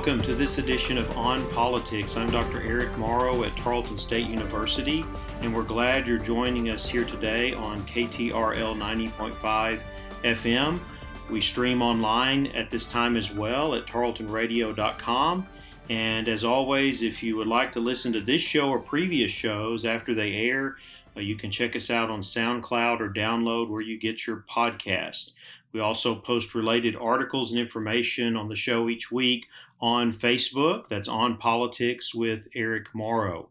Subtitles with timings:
[0.00, 2.16] welcome to this edition of On Politics.
[2.16, 2.62] I'm Dr.
[2.62, 5.04] Eric Morrow at Tarleton State University,
[5.42, 9.82] and we're glad you're joining us here today on KTRL 90.5
[10.24, 10.80] FM.
[11.28, 15.46] We stream online at this time as well at tarletonradio.com.
[15.90, 19.84] And as always, if you would like to listen to this show or previous shows
[19.84, 20.78] after they air,
[21.14, 25.32] uh, you can check us out on SoundCloud or download where you get your podcast.
[25.72, 29.46] We also post related articles and information on the show each week
[29.80, 30.88] on Facebook.
[30.88, 33.48] That's On Politics with Eric Morrow.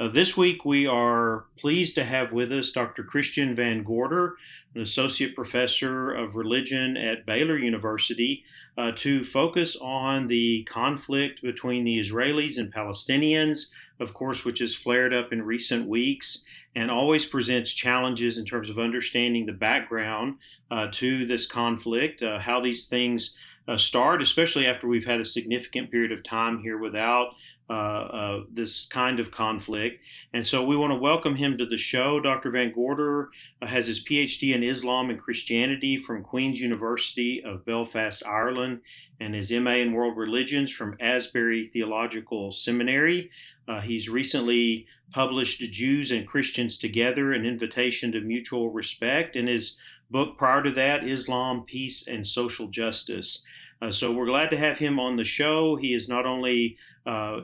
[0.00, 3.04] Uh, this week, we are pleased to have with us Dr.
[3.04, 4.36] Christian Van Gorder,
[4.74, 8.44] an associate professor of religion at Baylor University,
[8.76, 13.66] uh, to focus on the conflict between the Israelis and Palestinians,
[14.00, 16.44] of course, which has flared up in recent weeks
[16.74, 20.36] and always presents challenges in terms of understanding the background
[20.70, 23.36] uh, to this conflict, uh, how these things
[23.68, 27.34] uh, start, especially after we've had a significant period of time here without
[27.70, 30.00] uh, uh, this kind of conflict.
[30.34, 32.20] And so we want to welcome him to the show.
[32.20, 32.50] Dr.
[32.50, 33.30] Van Gorder
[33.62, 38.80] uh, has his PhD in Islam and Christianity from Queen's University of Belfast, Ireland,
[39.20, 43.30] and his MA in World Religions from Asbury Theological Seminary.
[43.68, 49.78] Uh, he's recently published Jews and Christians Together An Invitation to Mutual Respect, and his
[50.10, 53.44] book prior to that, Islam, Peace, and Social Justice.
[53.82, 55.74] Uh, so we're glad to have him on the show.
[55.74, 57.40] He is not only uh,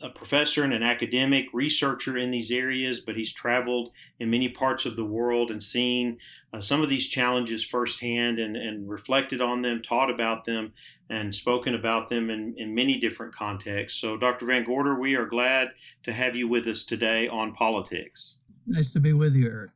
[0.00, 4.86] a, professor and an academic researcher in these areas, but he's traveled in many parts
[4.86, 6.16] of the world and seen
[6.54, 10.72] uh, some of these challenges firsthand and, and reflected on them, taught about them,
[11.10, 14.00] and spoken about them in, in many different contexts.
[14.00, 14.46] So, Dr.
[14.46, 15.72] Van Gorder, we are glad
[16.04, 18.36] to have you with us today on politics.
[18.66, 19.72] Nice to be with you, Eric.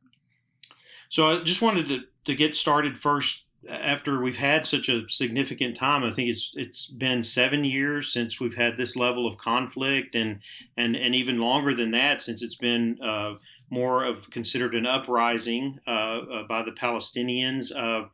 [1.11, 5.75] So, I just wanted to, to get started first after we've had such a significant
[5.75, 10.15] time, I think it's it's been seven years since we've had this level of conflict,
[10.15, 10.39] and
[10.75, 13.35] and and even longer than that since it's been uh,
[13.69, 17.75] more of considered an uprising uh, uh, by the Palestinians.
[17.75, 18.07] Uh,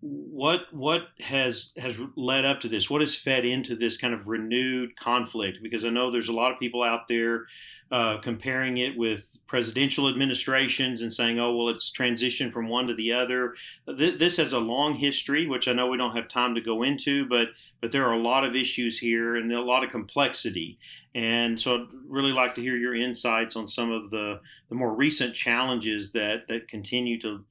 [0.00, 2.88] what what has has led up to this?
[2.88, 5.58] What has fed into this kind of renewed conflict?
[5.62, 7.46] Because I know there's a lot of people out there
[7.90, 12.94] uh, comparing it with presidential administrations and saying, oh, well, it's transition from one to
[12.94, 13.54] the other.
[13.86, 16.82] Th- this has a long history, which I know we don't have time to go
[16.82, 17.48] into, but
[17.80, 20.78] but there are a lot of issues here and a lot of complexity.
[21.14, 24.94] And so I'd really like to hear your insights on some of the, the more
[24.94, 27.44] recent challenges that, that continue to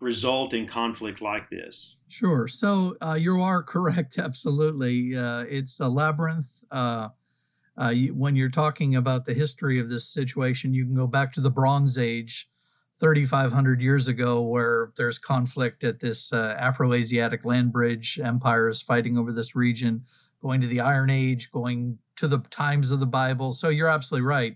[0.00, 1.96] result in conflict like this.
[2.08, 2.48] Sure.
[2.48, 4.18] So uh, you are correct.
[4.18, 5.16] Absolutely.
[5.16, 6.64] Uh, it's a labyrinth.
[7.80, 11.32] Uh, you, when you're talking about the history of this situation, you can go back
[11.32, 12.48] to the Bronze Age,
[12.96, 18.20] 3,500 years ago, where there's conflict at this uh, Afro-Asiatic land bridge.
[18.22, 20.04] Empires fighting over this region,
[20.40, 23.52] going to the Iron Age, going to the times of the Bible.
[23.52, 24.54] So you're absolutely right.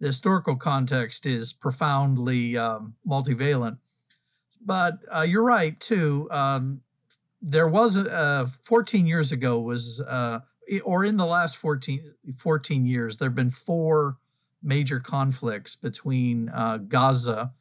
[0.00, 3.78] The historical context is profoundly um, multivalent.
[4.60, 6.28] But uh, you're right too.
[6.32, 6.80] Um,
[7.40, 10.40] there was a, uh, 14 years ago was uh,
[10.84, 14.18] or in the last 14, 14 years, there have been four
[14.62, 17.52] major conflicts between uh, Gaza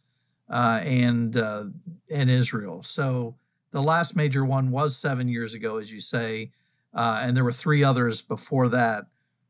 [0.50, 1.66] uh, and uh,
[2.12, 2.84] and Israel.
[2.84, 3.36] So
[3.72, 6.52] the last major one was seven years ago, as you say,
[6.94, 9.06] uh, and there were three others before that,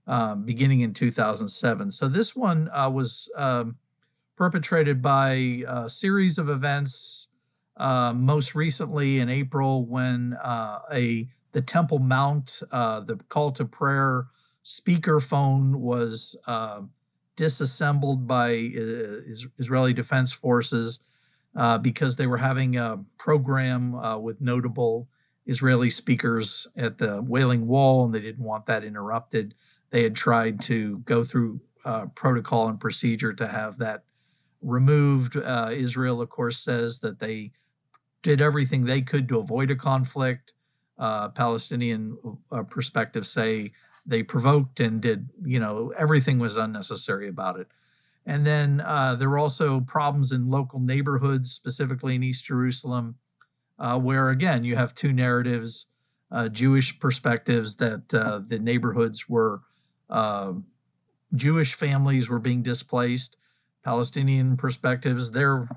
[0.08, 1.92] um, beginning in 2007.
[1.92, 3.78] So this one uh, was um,
[4.36, 7.30] perpetrated by a series of events.
[7.78, 14.28] Uh, most recently in April, when a the Temple Mount, uh, the call to prayer
[14.66, 16.82] speakerphone was uh,
[17.38, 19.24] disassembled by uh,
[19.58, 21.00] Israeli Defense Forces
[21.56, 25.08] uh, because they were having a program uh, with notable
[25.46, 29.56] Israeli speakers at the Wailing Wall, and they didn't want that interrupted.
[29.92, 31.62] They had tried to go through
[32.16, 34.04] protocol and procedure to have that
[34.62, 35.38] removed.
[35.38, 37.54] Israel, of course, says that they
[38.24, 40.52] did everything they could to avoid a conflict
[40.98, 42.18] uh, Palestinian
[42.52, 43.72] uh, perspective say
[44.06, 47.68] they provoked and did, you know, everything was unnecessary about it.
[48.26, 53.16] And then uh, there were also problems in local neighborhoods, specifically in East Jerusalem,
[53.78, 55.88] uh, where again you have two narratives
[56.32, 59.62] uh, Jewish perspectives that uh, the neighborhoods were
[61.34, 63.38] Jewish families were being displaced,
[63.84, 65.68] Palestinian perspectives, their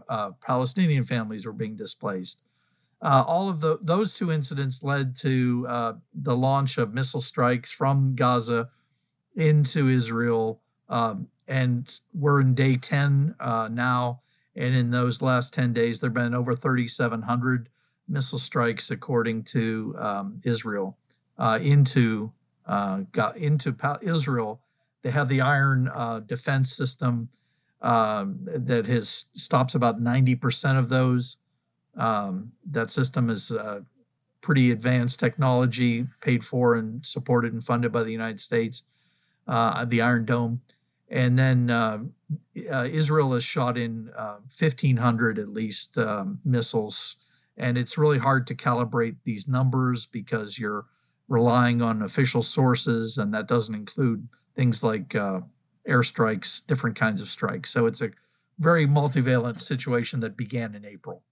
[0.41, 2.43] Palestinian families were being displaced.
[3.01, 7.71] Uh, all of the, those two incidents led to uh, the launch of missile strikes
[7.71, 8.71] from Gaza
[9.37, 10.61] into Israel.
[10.89, 14.23] Um, and we're in day 10 uh, now.
[14.57, 17.69] And in those last 10 days, there have been over 3,700
[18.09, 20.99] missile strikes, according to um, Israel,
[21.39, 22.33] uh, into
[22.67, 23.01] uh,
[23.37, 24.61] into Israel,
[25.03, 27.29] they have the Iron uh, Defense System
[27.81, 31.39] um, that has stops about 90% of those.
[31.99, 33.81] Um, that system is uh,
[34.41, 38.85] pretty advanced technology, paid for and supported and funded by the United States.
[39.47, 40.61] Uh, the Iron Dome,
[41.11, 42.01] and then uh,
[42.71, 47.17] uh, Israel has shot in 1,500 at least um, missiles,
[47.57, 50.85] and it's really hard to calibrate these numbers because you're
[51.29, 55.41] relying on official sources, and that doesn't include things like uh,
[55.89, 57.71] airstrikes, different kinds of strikes.
[57.71, 58.11] So it's a
[58.59, 61.23] very multivalent situation that began in April.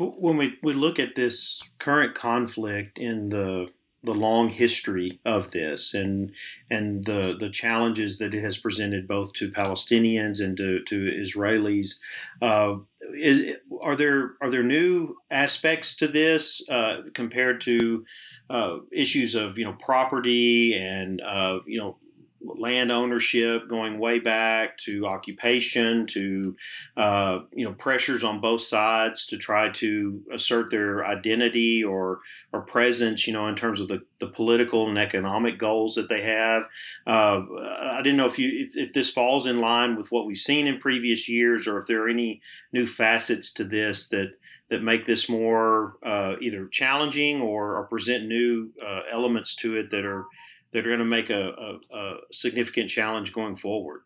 [0.00, 3.68] When we, we look at this current conflict in the
[4.02, 6.32] the long history of this and
[6.70, 11.98] and the the challenges that it has presented both to Palestinians and to, to Israelis.
[12.40, 12.76] Uh,
[13.14, 18.04] is, are there are there new aspects to this uh, compared to
[18.48, 21.98] uh, issues of you know property and uh, you know
[22.42, 26.56] land ownership going way back to occupation to
[26.96, 32.20] uh, you know pressures on both sides to try to assert their identity or
[32.52, 36.22] or presence you know in terms of the, the political and economic goals that they
[36.22, 36.64] have.
[37.06, 37.42] Uh,
[37.80, 40.66] I didn't know if you if, if this falls in line with what we've seen
[40.66, 42.40] in previous years or if there are any
[42.72, 44.32] new facets to this that
[44.70, 49.90] that make this more uh, either challenging or, or present new uh, elements to it
[49.90, 50.26] that are
[50.72, 54.02] that are going to make a, a, a, significant challenge going forward?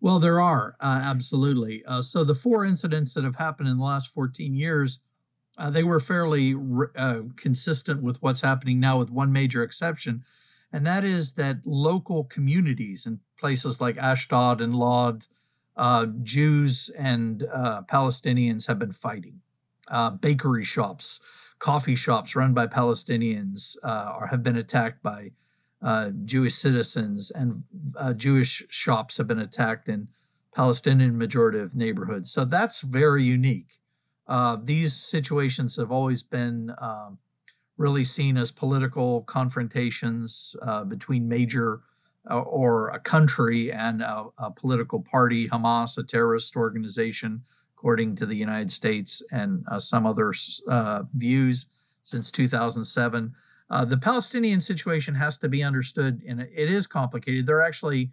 [0.00, 1.84] Well, there are uh, absolutely.
[1.84, 5.00] Uh, so the four incidents that have happened in the last 14 years,
[5.56, 6.54] uh, they were fairly
[6.96, 10.22] uh, consistent with what's happening now, with one major exception,
[10.72, 15.26] and that is that local communities in places like Ashdod and Lod,
[15.76, 19.40] uh, Jews and uh, Palestinians have been fighting.
[20.20, 21.20] bakery shops,
[21.58, 25.30] coffee shops run by Palestinians are, have been attacked by
[25.82, 27.64] uh, Jewish citizens and
[27.96, 30.08] uh, Jewish shops have been attacked in
[30.54, 32.30] Palestinian majorative neighborhoods.
[32.30, 33.78] So that's very unique.
[34.26, 37.18] Uh, these situations have always been um,
[37.76, 41.82] really seen as political confrontations uh, between major
[42.28, 47.42] uh, or a country and a, a, political party, Hamas, a terrorist organization,
[47.76, 50.32] according to the United States and uh, some other
[51.12, 51.66] views
[52.02, 53.34] since 2007.
[53.68, 57.46] Uh, the Palestinian situation has to be understood, and it is complicated.
[57.46, 58.12] There are actually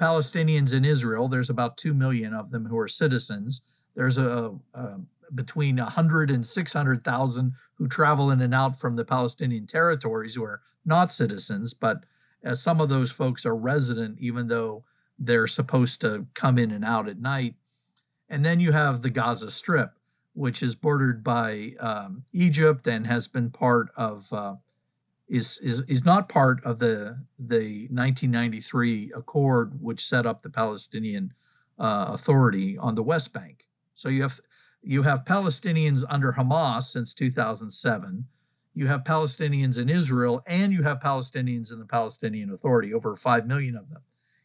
[0.00, 1.28] Palestinians in Israel.
[1.28, 3.62] There's about 2 million of them who are citizens.
[3.94, 5.00] There's a, a
[5.34, 10.60] between 100 and 600,000 who travel in and out from the Palestinian territories who are
[10.84, 12.04] not citizens, but
[12.44, 14.84] uh, some of those folks are resident, even though
[15.18, 17.54] they're supposed to come in and out at night.
[18.28, 19.92] And then you have the Gaza Strip,
[20.32, 24.54] which is bordered by um, Egypt and has been part of uh,
[25.30, 31.32] is is is not part of the the 1993 accord which set up the Palestinian
[31.78, 33.68] uh, Authority on the West Bank.
[33.94, 34.40] So you have
[34.82, 38.26] you have Palestinians under Hamas since 2007.
[38.74, 43.46] You have Palestinians in Israel, and you have Palestinians in the Palestinian Authority, over five
[43.46, 44.02] million of them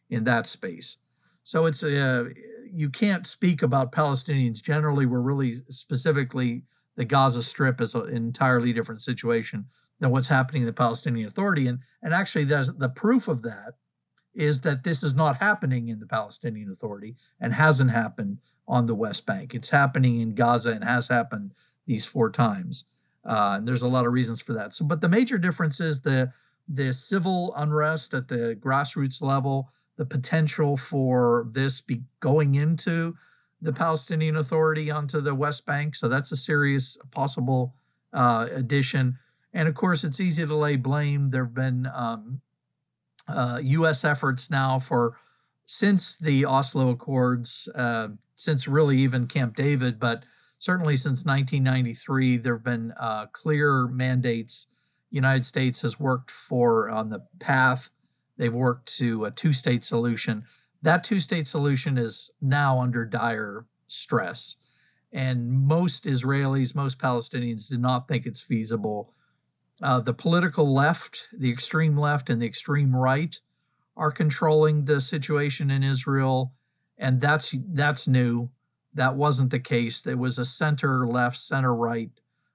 [0.08, 0.98] in that space.
[1.42, 2.28] So it's a
[2.70, 5.04] you can't speak about Palestinians generally.
[5.04, 6.62] We're really specifically
[6.94, 9.66] the Gaza Strip is an entirely different situation
[10.00, 11.66] than what's happening in the Palestinian Authority.
[11.66, 13.74] And, and actually, the proof of that
[14.34, 18.38] is that this is not happening in the Palestinian Authority and hasn't happened
[18.68, 19.54] on the West Bank.
[19.54, 21.54] It's happening in Gaza and has happened
[21.86, 22.84] these four times.
[23.24, 24.72] Uh, and there's a lot of reasons for that.
[24.72, 26.32] So, but the major difference is the
[26.68, 33.16] the civil unrest at the grassroots level, the potential for this be going into
[33.60, 35.94] the Palestinian Authority onto the West Bank.
[35.94, 37.74] So that's a serious possible
[38.12, 39.18] uh, addition.
[39.56, 41.30] And of course, it's easy to lay blame.
[41.30, 42.42] There have been um,
[43.26, 44.04] uh, U.S.
[44.04, 45.16] efforts now for
[45.64, 50.24] since the Oslo Accords, uh, since really even Camp David, but
[50.58, 54.66] certainly since 1993, there have been uh, clear mandates.
[55.10, 57.88] United States has worked for on the path.
[58.36, 60.44] They've worked to a two-state solution.
[60.82, 64.56] That two-state solution is now under dire stress,
[65.10, 69.14] and most Israelis, most Palestinians, do not think it's feasible
[69.82, 73.38] uh, the political left, the extreme left, and the extreme right
[73.96, 76.52] are controlling the situation in Israel,
[76.98, 78.50] and that's that's new.
[78.94, 80.00] That wasn't the case.
[80.00, 82.10] There was a center left, center right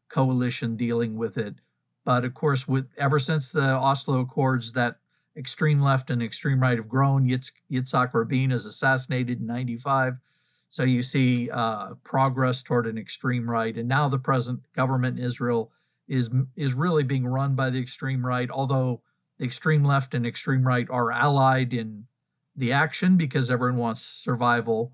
[0.10, 1.56] coalition dealing with it.
[2.04, 4.98] But of course, with ever since the Oslo Accords, that
[5.38, 7.30] extreme left and extreme right have grown.
[7.30, 10.20] Yitz, Yitzhak Rabin is assassinated in '95,
[10.68, 13.78] so you see uh, progress toward an extreme right.
[13.78, 15.72] And now the present government in Israel
[16.12, 19.02] is is really being run by the extreme right, although
[19.38, 22.06] the extreme left and extreme right are allied in
[22.54, 24.92] the action because everyone wants survival.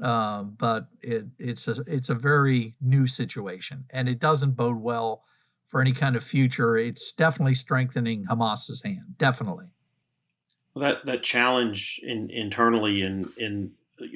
[0.00, 5.24] Uh, but it, it's a it's a very new situation, and it doesn't bode well
[5.66, 6.76] for any kind of future.
[6.76, 9.18] It's definitely strengthening Hamas's hand.
[9.18, 9.66] Definitely.
[10.74, 13.72] Well, that that challenge in, internally in in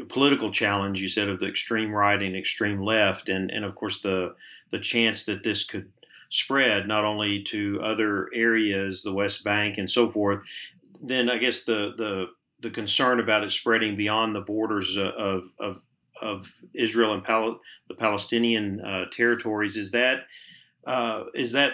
[0.08, 4.00] political challenge you said of the extreme right and extreme left, and and of course
[4.00, 4.36] the
[4.70, 5.90] the chance that this could
[6.36, 10.40] spread not only to other areas, the West Bank and so forth.
[11.00, 12.26] Then I guess the the
[12.60, 15.80] the concern about it spreading beyond the borders of of,
[16.20, 20.20] of Israel and Pal- the Palestinian uh, territories is that
[20.86, 21.72] uh, is that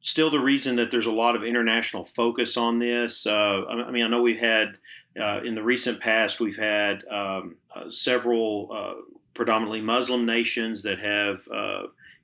[0.00, 3.26] still the reason that there's a lot of international focus on this?
[3.26, 4.78] Uh, I mean, I know we've had
[5.20, 9.00] uh, in the recent past we've had um, uh, several uh,
[9.34, 11.48] predominantly Muslim nations that have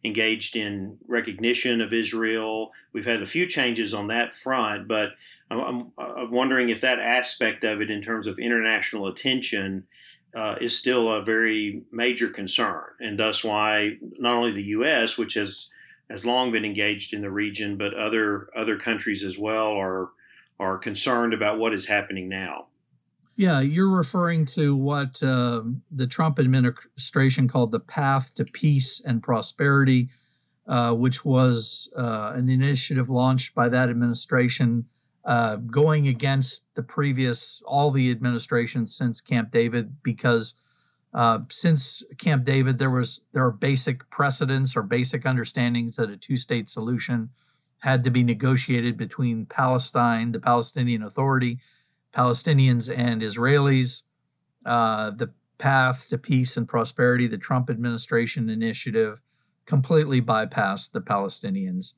[0.05, 2.73] engaged in recognition of Israel.
[2.93, 5.11] We've had a few changes on that front, but
[5.51, 9.85] I'm, I'm wondering if that aspect of it, in terms of international attention,
[10.35, 15.35] uh, is still a very major concern, and thus why not only the U.S., which
[15.35, 15.69] has
[16.11, 20.11] has long been engaged in the region, but other other countries as well are
[20.59, 22.67] are concerned about what is happening now.
[23.37, 29.23] Yeah, you're referring to what uh, the Trump administration called the Path to Peace and
[29.23, 30.11] Prosperity,
[30.67, 34.87] uh, which was uh, an initiative launched by that administration
[35.25, 40.55] uh, going against the previous, all the administrations since Camp David, because
[41.15, 46.17] uh, since Camp David, there was there are basic precedents or basic understandings that a
[46.17, 47.31] two-state solution
[47.79, 51.59] had to be negotiated between Palestine, the Palestinian Authority,
[52.15, 54.03] Palestinians and Israelis,
[54.65, 59.21] uh, the path to peace and prosperity, the Trump administration initiative,
[59.67, 61.95] completely bypassed the Palestinians.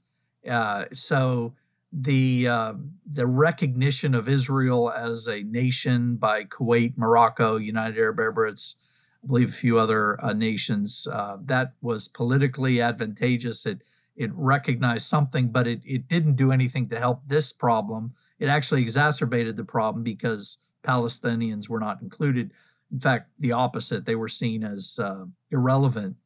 [0.48, 1.54] Uh, so
[1.90, 2.74] the uh,
[3.06, 8.76] the recognition of Israel as a nation by Kuwait, Morocco, United Arab Emirates,
[9.22, 13.64] I believe a few other uh, nations, uh, that was politically advantageous.
[13.64, 13.82] It
[14.16, 18.82] it recognized something, but it, it didn't do anything to help this problem it actually
[18.82, 22.52] exacerbated the problem because Palestinians were not included.
[22.92, 26.16] In fact, the opposite, they were seen as uh, irrelevant,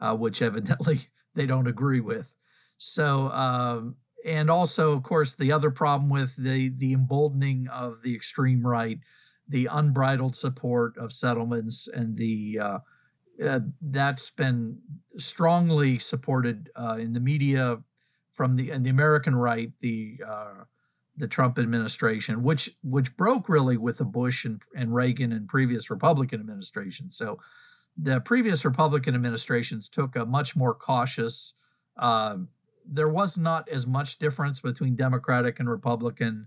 [0.00, 1.00] uh, which evidently
[1.34, 2.34] they don't agree with.
[2.76, 8.14] So, um, and also, of course, the other problem with the, the emboldening of the
[8.14, 8.98] extreme right,
[9.48, 12.78] the unbridled support of settlements, and the uh,
[13.44, 14.78] uh, that's been
[15.16, 17.78] strongly supported uh, in the media
[18.32, 19.70] from the and the American right.
[19.80, 20.64] The uh,
[21.18, 25.90] the Trump administration, which which broke really with the Bush and, and Reagan and previous
[25.90, 27.16] Republican administrations.
[27.16, 27.38] So
[27.96, 31.54] the previous Republican administrations took a much more cautious.
[31.96, 32.38] Uh,
[32.86, 36.46] there was not as much difference between Democratic and Republican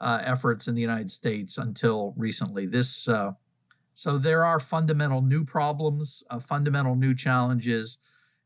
[0.00, 2.66] uh, efforts in the United States until recently.
[2.66, 3.32] This uh,
[3.94, 7.98] so there are fundamental new problems, uh, fundamental new challenges,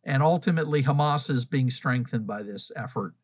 [0.05, 3.15] and ultimately Hamas is being strengthened by this effort.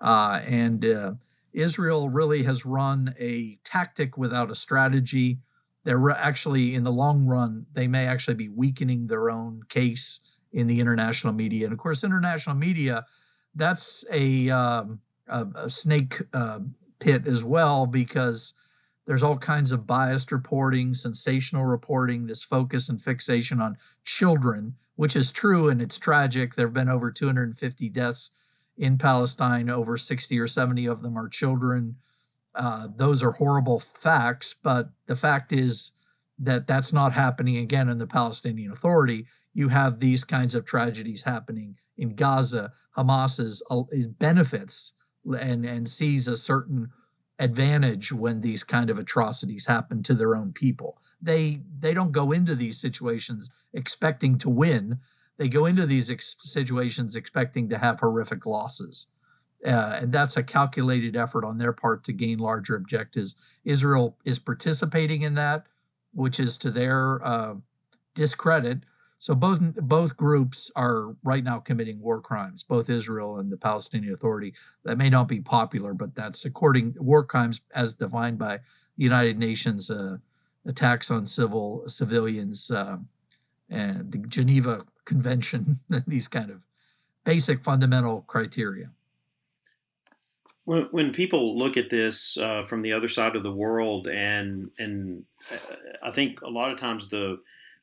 [0.00, 1.12] Uh, and uh,
[1.56, 5.38] Israel really has run a tactic without a strategy.
[5.84, 10.20] They're actually, in the long run, they may actually be weakening their own case
[10.52, 11.64] in the international media.
[11.64, 13.06] And of course, international media,
[13.54, 16.60] that's a, um, a, a, snake uh,
[16.98, 18.52] pit as well, because
[19.06, 25.16] there's all kinds of biased reporting, sensational reporting, this focus and fixation on children, which
[25.16, 26.54] is true and it's tragic.
[26.54, 28.30] There have been over 250 deaths
[28.76, 29.70] in Palestine.
[29.70, 31.96] Over 60 or 70 of them are children.
[32.54, 35.92] Uh, those are horrible facts, but the fact is
[36.38, 39.26] that that's not happening again in the Palestinian Authority.
[39.52, 42.72] You have these kinds of tragedies happening in Gaza.
[42.96, 46.90] Hamas is, is benefits and, and sees a certain
[47.38, 50.98] advantage when these kind of atrocities happen to their own people.
[51.20, 55.00] They they don't go into these situations expecting to win
[55.38, 59.06] they go into these ex- situations expecting to have horrific losses.
[59.64, 63.36] Uh, and that's a calculated effort on their part to gain larger objectives.
[63.64, 65.66] Israel is participating in that,
[66.12, 67.54] which is to their uh,
[68.14, 68.80] discredit.
[69.18, 74.12] So both both groups are right now committing war crimes, both Israel and the Palestinian
[74.12, 74.52] Authority.
[74.84, 78.58] That may not be popular, but that's according war crimes as defined by
[78.96, 80.18] the United Nations uh,
[80.66, 82.98] attacks on civil civilians uh,
[83.70, 86.66] and the Geneva convention these kind of
[87.24, 88.90] basic fundamental criteria.
[90.64, 94.70] When, when people look at this uh, from the other side of the world, and
[94.78, 97.40] and uh, I think a lot of times the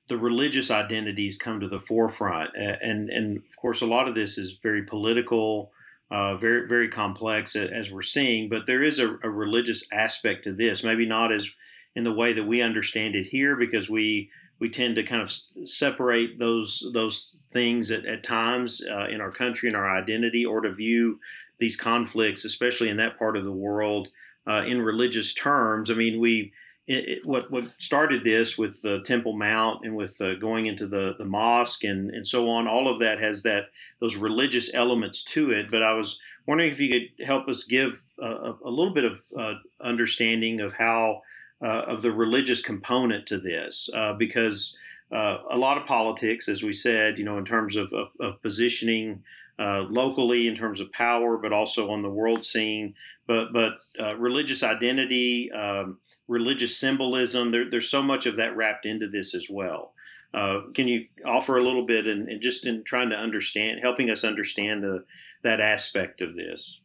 [0.07, 4.37] the religious identities come to the forefront, and and of course a lot of this
[4.37, 5.71] is very political.
[6.11, 8.49] uh, very very complex as we're seeing.
[8.49, 11.49] But there is a, a, religious aspect to this, maybe not as
[11.95, 15.31] in the way that we understand it here, because we we tend to kind of
[15.67, 20.61] separate those those things at, at times uh, in our country and our identity, or
[20.61, 21.19] to view
[21.59, 24.09] these conflicts, especially in that part of the world,
[24.47, 25.89] uh, in religious terms.
[25.89, 26.53] I mean, we
[26.87, 30.87] it, it, what what started this with the Temple Mount and with uh, going into
[30.87, 32.67] the the mosque and and so on.
[32.67, 33.65] All of that has that
[33.99, 35.71] those religious elements to it.
[35.71, 39.21] But I was wondering if you could help us give a, a little bit of
[39.37, 41.21] uh, understanding of how
[41.63, 44.77] uh, of the religious component to this, uh, because
[45.11, 48.41] uh, a lot of politics, as we said, you know, in terms of, of, of
[48.41, 49.23] positioning.
[49.59, 52.95] Uh, locally, in terms of power, but also on the world scene,
[53.27, 57.51] but but uh, religious identity, um, religious symbolism.
[57.51, 59.93] There, there's so much of that wrapped into this as well.
[60.33, 64.23] Uh, can you offer a little bit and, just in trying to understand, helping us
[64.23, 65.05] understand the,
[65.43, 66.81] that aspect of this?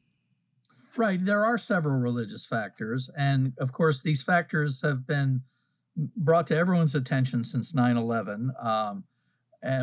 [0.98, 1.24] Right.
[1.24, 3.08] There are several religious factors.
[3.16, 5.42] And of course, these factors have been
[5.96, 9.04] brought to everyone's attention since 9 11, um,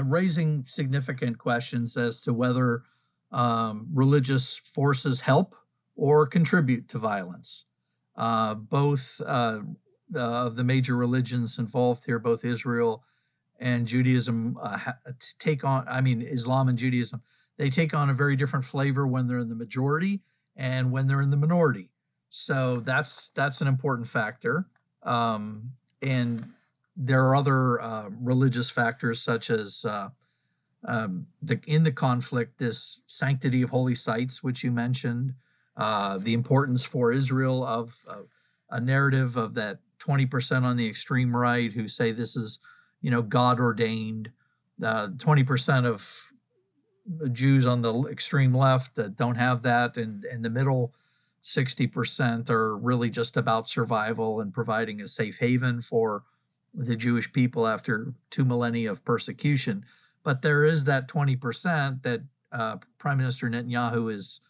[0.04, 2.84] raising significant questions as to whether
[3.32, 5.56] um, religious forces help
[5.96, 7.64] or contribute to violence.
[8.18, 9.62] Uh, both uh,
[10.14, 13.06] of the major religions involved here, both Israel
[13.58, 14.92] and Judaism, uh,
[15.40, 17.22] take on, I mean, Islam and Judaism,
[17.58, 20.22] they take on a very different flavor when they're in the majority
[20.56, 21.90] and when they're in the minority.
[22.30, 24.66] So that's that's an important factor.
[25.04, 25.72] Um,
[26.02, 26.46] and
[26.98, 30.10] there are other uh, religious factors such as uh,
[30.86, 35.34] um, the, in the conflict, this sanctity of holy sites, which you mentioned,
[35.78, 37.98] uh, the importance for Israel of,
[38.72, 42.60] a narrative of that 20% on the extreme right who say this is,
[43.00, 44.32] you know, God ordained.
[44.84, 46.34] Uh, 20% of
[47.32, 50.94] Jews on the extreme left that don't have that, and in the middle,
[51.44, 56.24] 60% are really just about survival and providing a safe haven for
[56.74, 59.86] the Jewish people after two millennia of persecution.
[60.24, 64.42] But there is that 20% that uh, Prime Minister Netanyahu is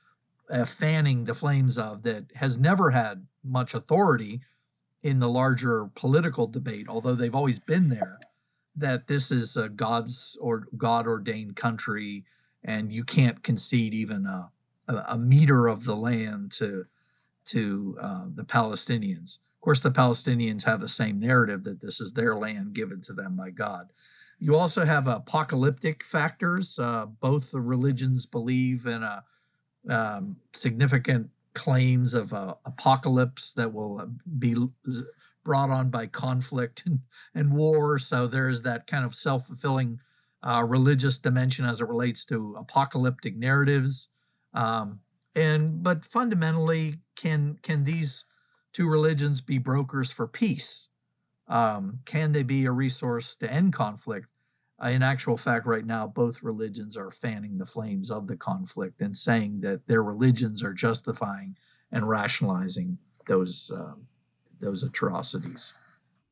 [0.49, 4.41] uh, fanning the flames of that has never had much authority
[5.03, 8.19] in the larger political debate, although they've always been there,
[8.75, 12.23] that this is a God's or God ordained country,
[12.65, 14.51] and you can't concede even a,
[14.87, 16.85] a, meter of the land to
[17.45, 19.37] to uh, the Palestinians.
[19.37, 23.13] Of course, the Palestinians have the same narrative that this is their land given to
[23.13, 23.91] them by God.
[24.39, 26.79] You also have apocalyptic factors.
[26.79, 29.23] Uh, both the religions believe in a
[29.87, 34.07] um, significant claims of uh, apocalypse that will uh,
[34.39, 34.55] be
[35.43, 37.01] brought on by conflict and,
[37.33, 37.99] and war.
[37.99, 39.99] So there's that kind of self fulfilling
[40.45, 44.09] uh, religious dimension as it relates to apocalyptic narratives.
[44.53, 45.01] Um,
[45.35, 48.25] and but fundamentally, can can these
[48.71, 50.89] two religions be brokers for peace?
[51.47, 54.27] Um, can they be a resource to end conflict?
[54.83, 59.01] Uh, in actual fact, right now, both religions are fanning the flames of the conflict
[59.01, 61.55] and saying that their religions are justifying
[61.91, 64.07] and rationalizing those um,
[64.59, 65.73] those atrocities.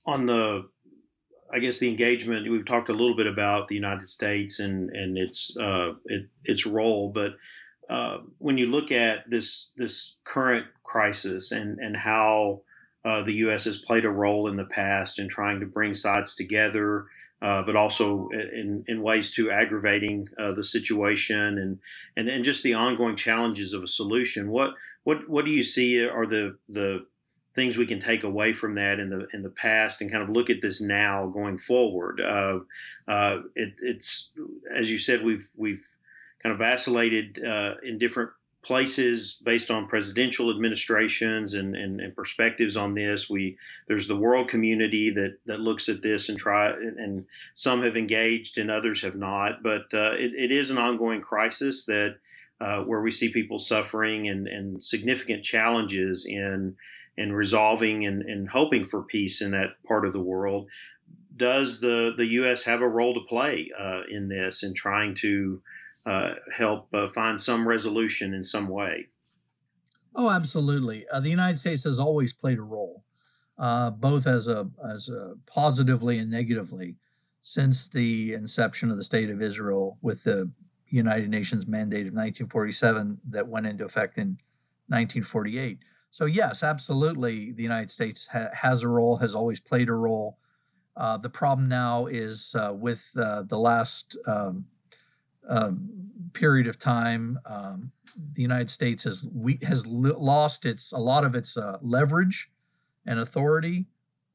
[0.06, 0.70] On the,
[1.54, 5.18] I guess the engagement we've talked a little bit about the United States and and
[5.18, 7.34] its uh, it, its role, but
[7.90, 12.62] uh, when you look at this this current crisis and and how
[13.06, 13.66] uh, the U.S.
[13.66, 17.06] has played a role in the past in trying to bring sides together
[17.44, 21.78] uh, but also in, in ways to aggravating uh, the situation and,
[22.16, 24.50] and and just the ongoing challenges of a solution.
[24.50, 24.72] What
[25.04, 27.06] what what do you see are the the
[27.54, 30.30] things we can take away from that in the in the past and kind of
[30.30, 32.22] look at this now going forward?
[32.22, 32.60] Uh,
[33.08, 34.32] uh it, it's
[34.74, 35.88] as you said, we've we've
[36.42, 38.32] kind of vacillated uh, in different
[38.64, 43.30] places based on presidential administrations and, and, and, perspectives on this.
[43.30, 47.98] We there's the world community that that looks at this and try and, some have
[47.98, 49.62] engaged and others have not.
[49.62, 52.16] But uh, it, it is an ongoing crisis that
[52.62, 56.76] uh, where we see people suffering and, and significant challenges in
[57.18, 60.68] in resolving and, and hoping for peace in that part of the world.
[61.36, 62.64] Does the the U.S.
[62.64, 65.62] have a role to play uh, in this in trying to
[66.06, 69.08] uh, help uh, find some resolution in some way.
[70.16, 71.06] Oh, absolutely.
[71.12, 73.04] Uh, the United States has always played a role,
[73.58, 76.98] uh, both as a as a positively and negatively,
[77.42, 80.52] since the inception of the State of Israel with the
[80.88, 84.38] United Nations mandate of 1947 that went into effect in
[84.88, 85.80] 1948.
[86.14, 90.38] So yes, absolutely, the United States ha- has a role, has always played a role.
[90.96, 94.66] Uh, the problem now is uh, with the last um,
[95.50, 95.72] uh,
[96.34, 97.92] period of time, um,
[98.34, 102.52] the United States has we, has lost its a lot of its uh, leverage
[103.08, 103.88] and authority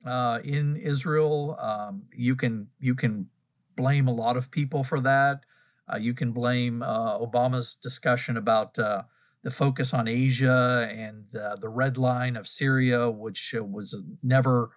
[0.04, 1.56] uh, in Israel.
[1.60, 3.28] Um, you can you can
[3.76, 5.44] blame a lot of people for that.
[5.86, 9.04] Uh, you can blame uh, Obama's discussion about uh,
[9.42, 14.70] the focus on Asia and the red line of Syria, which was never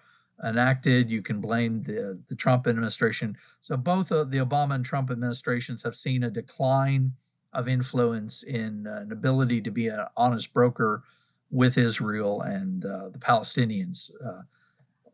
[0.43, 1.10] enacted.
[1.10, 3.38] You can blame the, the Trump administration.
[3.60, 7.13] So both the Obama and Trump administrations have seen a decline
[7.54, 11.04] of influence in uh, an ability to be an honest broker
[11.50, 14.12] with Israel and uh, the Palestinians.
[14.26, 14.43] Uh,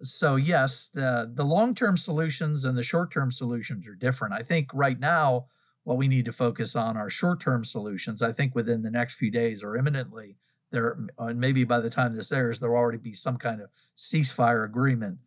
[0.04, 4.36] so yes, the the long term solutions and the short term solutions are different.
[4.36, 5.48] I think right now
[5.88, 8.22] what we need to focus on are short term solutions.
[8.22, 10.36] I think within the next few days or imminently,
[10.70, 14.66] there and maybe by the time this airs, there'll already be some kind of ceasefire
[14.66, 15.20] agreement.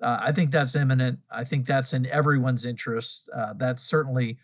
[0.00, 1.18] Uh, I think that's imminent.
[1.30, 3.28] I think that's in everyone's interest.
[3.36, 4.38] Uh, that's certainly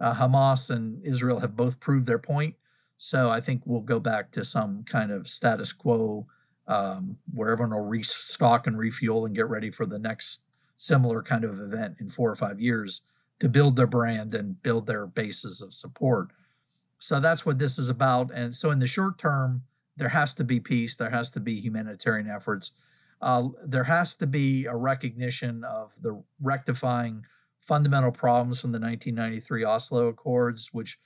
[0.00, 2.54] uh, Hamas and Israel have both proved their point.
[2.96, 6.26] So I think we'll go back to some kind of status quo
[6.66, 10.44] um, where everyone will restock and refuel and get ready for the next
[10.78, 13.02] similar kind of event in four or five years
[13.40, 16.28] to build their brand and build their bases of support.
[16.98, 18.30] So that's what this is about.
[18.32, 19.62] And so in the short term,
[19.96, 22.72] there has to be peace, there has to be humanitarian efforts.
[23.20, 27.24] Uh, there has to be a recognition of the rectifying
[27.58, 30.98] fundamental problems from the 1993 Oslo Accords, which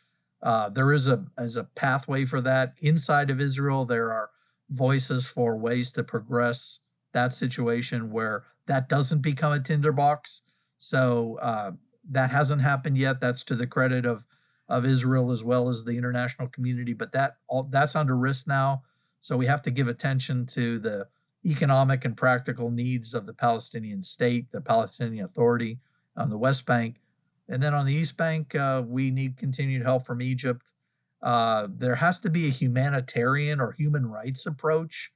[0.42, 3.84] uh, there is a as a pathway for that inside of Israel.
[3.84, 4.30] There are
[4.68, 6.80] voices for ways to progress
[7.12, 10.42] that situation where that doesn't become a tinderbox.
[10.78, 11.72] So uh,
[12.10, 13.20] that hasn't happened yet.
[13.20, 14.26] That's to the credit of
[14.68, 16.92] of Israel as well as the international community.
[16.92, 18.82] But that all that's under risk now.
[19.20, 21.08] So we have to give attention to the
[21.44, 25.78] economic and practical needs of the Palestinian state, the Palestinian Authority
[26.16, 27.00] on the West Bank.
[27.48, 30.72] And then on the East Bank, uh, we need continued help from Egypt.
[31.20, 35.12] Uh, there has to be a humanitarian or human rights approach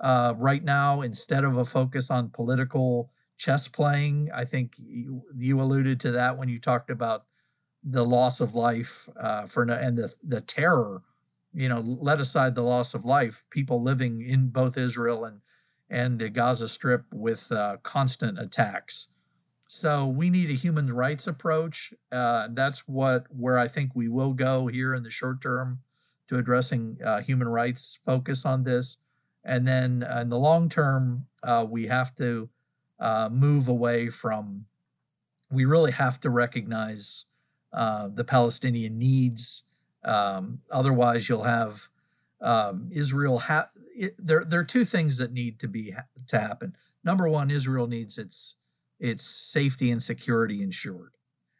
[0.00, 3.10] uh, right now instead of a focus on political
[3.42, 4.30] chess playing.
[4.32, 7.24] I think you, you alluded to that when you talked about
[7.82, 11.02] the loss of life uh, for and the the terror.
[11.52, 15.40] You know, let aside the loss of life, people living in both Israel and
[15.90, 19.08] and the Gaza Strip with uh, constant attacks.
[19.66, 21.92] So we need a human rights approach.
[22.12, 25.80] Uh, that's what where I think we will go here in the short term
[26.28, 27.98] to addressing uh, human rights.
[28.06, 28.98] Focus on this,
[29.42, 32.48] and then uh, in the long term, uh, we have to
[33.02, 34.66] uh, move away from,
[35.50, 37.26] we really have to recognize
[37.72, 39.66] uh, the Palestinian needs.
[40.04, 41.88] Um, otherwise, you'll have
[42.40, 43.40] um, Israel.
[43.40, 45.94] Ha- it, there, there are two things that need to be
[46.28, 46.76] to happen.
[47.02, 48.56] Number one, Israel needs its
[49.00, 51.16] its safety and security ensured,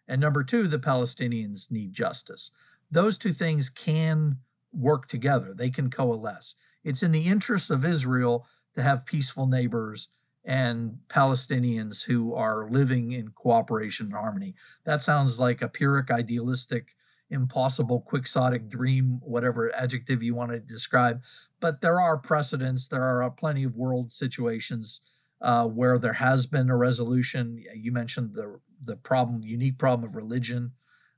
[0.06, 2.52] and number two, the Palestinians need justice.
[2.88, 4.38] Those two things can
[4.72, 5.54] work together.
[5.54, 6.54] They can coalesce.
[6.84, 10.08] It's in the interests of Israel to have peaceful neighbors
[10.44, 14.54] and Palestinians who are living in cooperation and harmony.
[14.84, 16.96] That sounds like a pyrrhic, idealistic,
[17.30, 21.22] impossible, quixotic dream, whatever adjective you want to describe.
[21.60, 25.00] But there are precedents, there are plenty of world situations
[25.40, 27.64] uh, where there has been a resolution.
[27.74, 30.72] You mentioned the, the problem, unique problem of religion.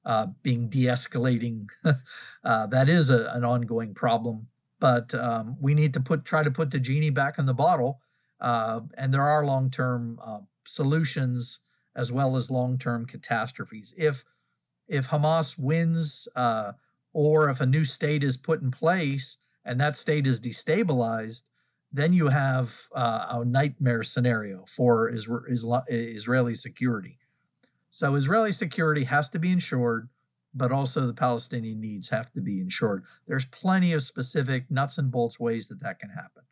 [0.06, 1.66] Uh, being de-escalating,
[2.44, 4.48] uh, that is a, an ongoing problem.
[4.78, 8.02] But um, we need to put try to put the genie back in the bottle
[8.40, 11.60] uh, and there are long term uh, solutions
[11.96, 13.94] as well as long term catastrophes.
[13.96, 14.24] If
[14.86, 16.72] if Hamas wins, uh,
[17.12, 21.44] or if a new state is put in place and that state is destabilized,
[21.90, 27.18] then you have uh, a nightmare scenario for Israeli security.
[27.90, 30.08] So Israeli security has to be ensured,
[30.52, 33.04] but also the Palestinian needs have to be ensured.
[33.28, 36.42] There's plenty of specific nuts and bolts ways that that can happen.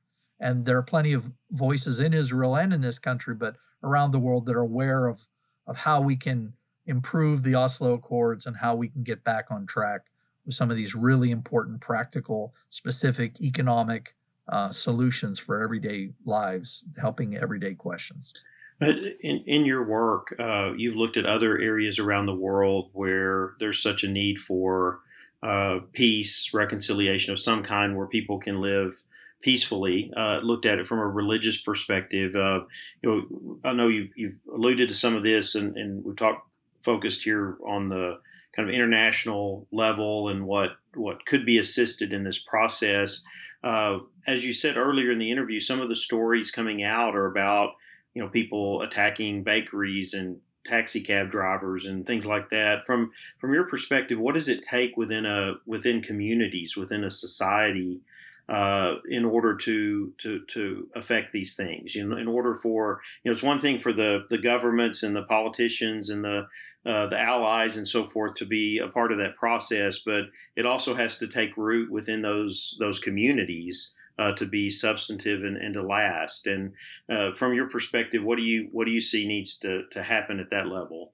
[0.43, 4.19] And there are plenty of voices in Israel and in this country, but around the
[4.19, 5.29] world that are aware of,
[5.69, 9.67] of how we can improve the Oslo Accords and how we can get back on
[9.67, 10.03] track
[10.45, 14.15] with some of these really important, practical, specific economic
[14.49, 18.35] uh, solutions for everyday lives, helping everyday questions.
[18.81, 23.81] In, in your work, uh, you've looked at other areas around the world where there's
[23.81, 24.99] such a need for
[25.45, 29.01] uh, peace, reconciliation of some kind, where people can live
[29.43, 30.13] peacefully.
[30.17, 32.35] Uh, looked at it from a religious perspective.
[32.35, 32.61] Uh,
[33.03, 36.49] you know, I know you, have alluded to some of this, and, and we've talked
[36.81, 38.19] focused here on the
[38.55, 43.23] kind of international level and what what could be assisted in this process.
[43.63, 47.27] Uh, as you said earlier in the interview, some of the stories coming out are
[47.27, 47.71] about
[48.15, 52.85] you know people attacking bakeries and taxi cab drivers and things like that.
[52.87, 58.01] From from your perspective, what does it take within a within communities, within a society,
[58.49, 61.95] uh, in order to to to affect these things?
[61.95, 65.15] You know, in order for you know, it's one thing for the the governments and
[65.15, 66.47] the politicians and the
[66.85, 70.25] uh, the allies and so forth to be a part of that process, but
[70.57, 75.57] it also has to take root within those those communities uh, to be substantive and,
[75.57, 76.47] and to last.
[76.47, 76.73] And
[77.09, 80.41] uh, from your perspective, what do you what do you see needs to to happen
[80.41, 81.13] at that level?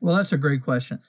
[0.00, 1.00] Well, that's a great question.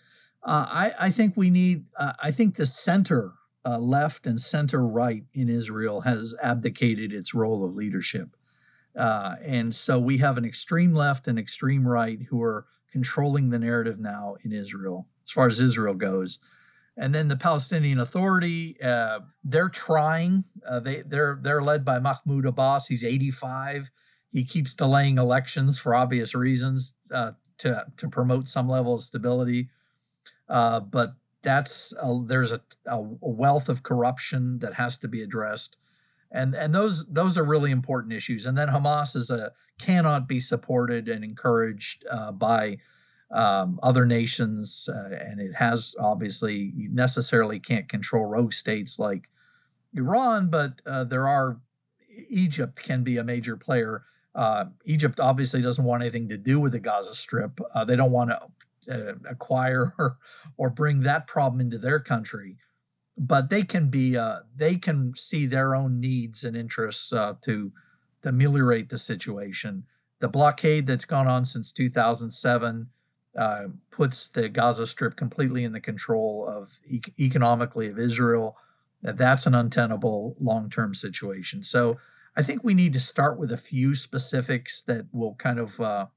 [0.44, 1.86] Uh, I I think we need.
[1.98, 3.34] Uh, I think the center
[3.66, 8.36] uh, left and center right in Israel has abdicated its role of leadership.
[8.96, 13.60] Uh, and so we have an extreme left and extreme right who are controlling the
[13.60, 16.40] narrative now in Israel, as far as Israel goes.
[16.98, 20.44] And then the Palestinian Authority, uh, they're trying.
[20.68, 22.88] Uh, they they're they're led by Mahmoud Abbas.
[22.88, 23.90] He's 85.
[24.32, 29.70] He keeps delaying elections for obvious reasons uh, to to promote some level of stability.
[30.50, 35.78] Uh, but that's a, there's a, a wealth of corruption that has to be addressed,
[36.32, 38.46] and and those those are really important issues.
[38.46, 42.80] And then Hamas is a cannot be supported and encouraged uh, by
[43.32, 49.30] um, other nations, uh, and it has obviously you necessarily can't control rogue states like
[49.94, 51.60] Iran, but uh, there are
[52.30, 54.04] Egypt can be a major player.
[54.36, 57.60] Uh, Egypt obviously doesn't want anything to do with the Gaza Strip.
[57.74, 58.42] Uh, they don't want to
[58.90, 60.18] uh, acquire or
[60.58, 62.58] or bring that problem into their country,
[63.18, 67.72] but they can be uh, they can see their own needs and interests to to
[68.24, 69.86] ameliorate the situation.
[70.20, 72.88] The blockade that's gone on since 2007
[73.38, 78.58] uh, puts the Gaza Strip completely in the control of e- economically of Israel.
[79.02, 81.64] That that's an untenable long-term situation.
[81.64, 81.98] So
[82.36, 86.08] I think we need to start with a few specifics that will kind of uh,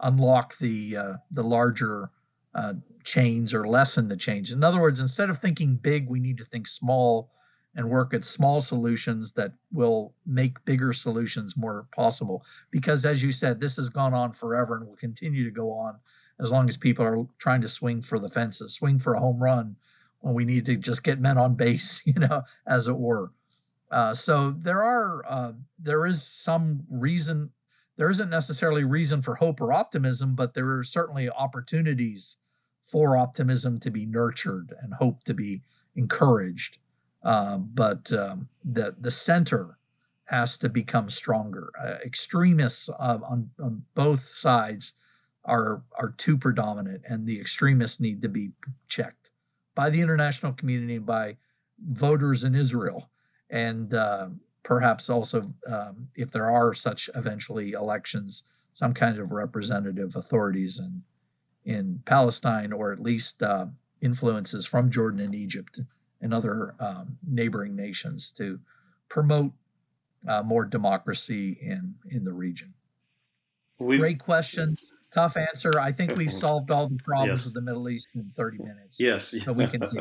[0.00, 2.10] unlock the uh, the larger
[2.54, 2.74] uh,
[3.04, 4.52] chains or lessen the change.
[4.52, 7.30] In other words, instead of thinking big, we need to think small
[7.74, 12.44] and work at small solutions that will make bigger solutions more possible.
[12.70, 15.96] Because as you said, this has gone on forever and will continue to go on
[16.38, 19.42] as long as people are trying to swing for the fences, swing for a home
[19.42, 19.76] run
[20.20, 23.32] when we need to just get men on base, you know, as it were.
[23.90, 27.50] Uh, so there are uh, there is some reason
[27.96, 32.36] there isn't necessarily reason for hope or optimism, but there are certainly opportunities
[32.82, 35.62] for optimism to be nurtured and hope to be
[35.94, 36.78] encouraged.
[37.22, 39.78] Uh, but um, the the center
[40.24, 41.70] has to become stronger.
[41.80, 44.94] Uh, extremists uh, on, on both sides
[45.44, 48.52] are are too predominant, and the extremists need to be
[48.88, 49.30] checked
[49.74, 51.36] by the international community and by
[51.78, 53.10] voters in Israel,
[53.50, 54.28] and uh,
[54.62, 61.02] perhaps also, um, if there are such eventually elections, some kind of representative authorities in
[61.64, 63.66] in Palestine, or at least uh,
[64.00, 65.80] influences from Jordan and Egypt
[66.20, 68.58] and other um, neighboring nations to
[69.08, 69.52] promote
[70.26, 72.74] uh, more democracy in in the region.
[73.78, 74.76] we Great question
[75.12, 75.72] tough answer.
[75.78, 77.46] I think we've solved all the problems yes.
[77.46, 79.00] of the Middle East in 30 minutes.
[79.00, 79.34] Yes.
[79.44, 79.82] So we can.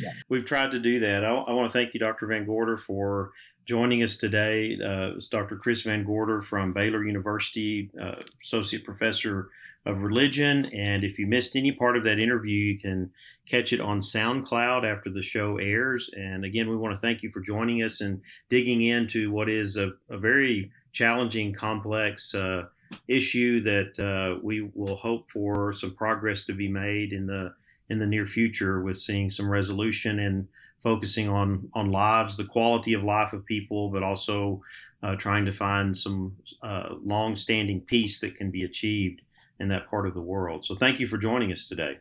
[0.00, 0.10] Yeah.
[0.28, 1.24] We've tried to do that.
[1.24, 2.26] I, I, want to thank you, Dr.
[2.26, 3.30] Van Gorder, for
[3.64, 4.76] joining us today.
[4.82, 5.56] Uh, it's Dr.
[5.56, 9.48] Chris Van Gorder from Baylor University, uh, Associate Professor
[9.84, 10.66] of Religion.
[10.66, 13.10] And if you missed any part of that interview, you can
[13.46, 16.10] catch it on SoundCloud after the show airs.
[16.16, 19.76] And again, we want to thank you for joining us and digging into what is
[19.76, 22.66] a, a very challenging, complex uh,
[23.08, 27.54] issue that uh, we will hope for some progress to be made in the
[27.88, 30.48] in the near future with seeing some resolution and
[30.82, 34.60] focusing on on lives, the quality of life of people, but also
[35.02, 39.22] uh, trying to find some uh, long-standing peace that can be achieved
[39.58, 40.64] in that part of the world.
[40.64, 41.98] So, thank you for joining us today.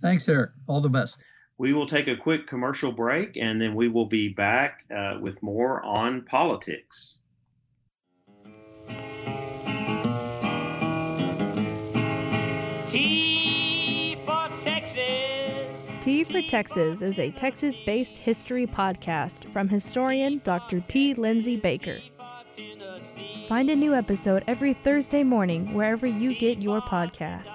[0.00, 0.50] Thanks, Eric.
[0.66, 1.22] All the best.
[1.58, 5.42] We will take a quick commercial break, and then we will be back uh, with
[5.42, 7.17] more on politics.
[16.30, 20.80] For Texas is a Texas based history podcast from historian Dr.
[20.80, 21.14] T.
[21.14, 22.00] Lindsay Baker.
[23.48, 27.48] Find a new episode every Thursday morning wherever you get your podcasts.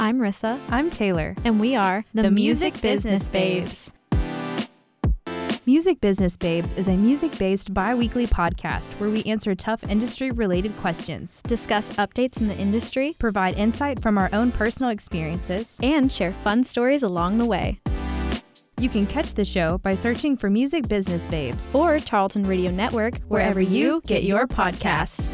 [0.00, 0.58] I'm Rissa.
[0.70, 1.36] I'm Taylor.
[1.44, 3.92] And we are the, the Music, Music Business Babes.
[5.74, 10.30] Music Business Babes is a music based bi weekly podcast where we answer tough industry
[10.30, 16.12] related questions, discuss updates in the industry, provide insight from our own personal experiences, and
[16.12, 17.80] share fun stories along the way.
[18.78, 23.16] You can catch the show by searching for Music Business Babes or Tarleton Radio Network,
[23.26, 25.28] wherever you get your podcasts.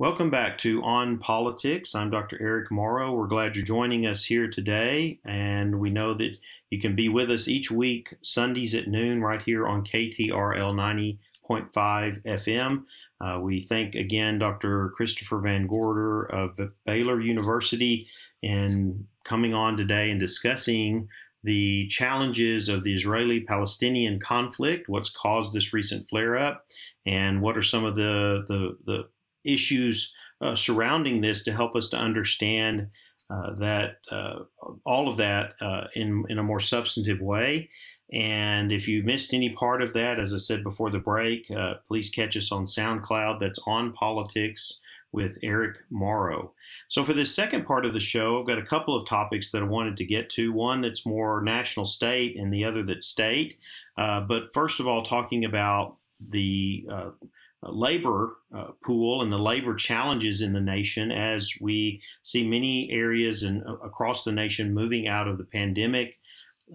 [0.00, 1.92] Welcome back to On Politics.
[1.92, 2.38] I'm Dr.
[2.40, 3.12] Eric Morrow.
[3.12, 6.38] We're glad you're joining us here today, and we know that
[6.70, 11.18] you can be with us each week, Sundays at noon, right here on KTRL
[11.50, 12.84] 90.5 FM.
[13.20, 14.90] Uh, we thank again Dr.
[14.90, 18.06] Christopher Van Gorder of Baylor University
[18.40, 21.08] in coming on today and discussing
[21.42, 26.66] the challenges of the Israeli Palestinian conflict, what's caused this recent flare up,
[27.04, 29.08] and what are some of the, the, the
[29.44, 32.88] issues uh, surrounding this to help us to understand
[33.30, 34.40] uh, that uh,
[34.84, 37.68] all of that uh, in in a more substantive way.
[38.10, 41.74] And if you missed any part of that, as I said before the break, uh,
[41.86, 43.38] please catch us on SoundCloud.
[43.38, 44.80] That's on politics
[45.12, 46.52] with Eric Morrow.
[46.88, 49.62] So, for this second part of the show, I've got a couple of topics that
[49.62, 50.52] I wanted to get to.
[50.52, 53.58] One that's more national state, and the other that's state.
[53.98, 55.96] Uh, but first of all, talking about
[56.30, 56.86] the
[57.62, 63.42] labor uh, pool and the labor challenges in the nation as we see many areas
[63.42, 66.18] and uh, across the nation moving out of the pandemic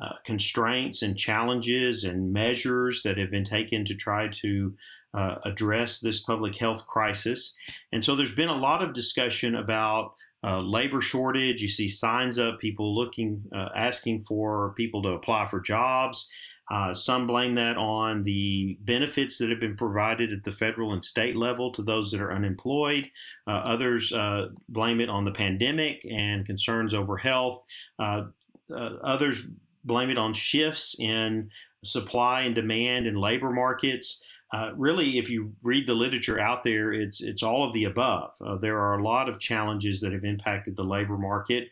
[0.02, 4.76] uh, constraints and challenges and measures that have been taken to try to
[5.14, 7.56] uh, address this public health crisis.
[7.92, 11.62] And so there's been a lot of discussion about uh, labor shortage.
[11.62, 16.28] You see signs up, people looking, asking for people to apply for jobs.
[16.74, 21.06] Uh, some blame that on the benefits that have been provided at the federal and
[21.06, 23.12] state level to those that are unemployed.
[23.46, 27.62] Uh, others uh, blame it on the pandemic and concerns over health.
[28.00, 28.24] Uh,
[28.72, 29.46] uh, others
[29.84, 31.52] blame it on shifts in
[31.84, 34.24] supply and demand in labor markets.
[34.52, 38.34] Uh, really, if you read the literature out there, it's it's all of the above.
[38.62, 41.70] there are a lot of challenges that have impacted the labor market.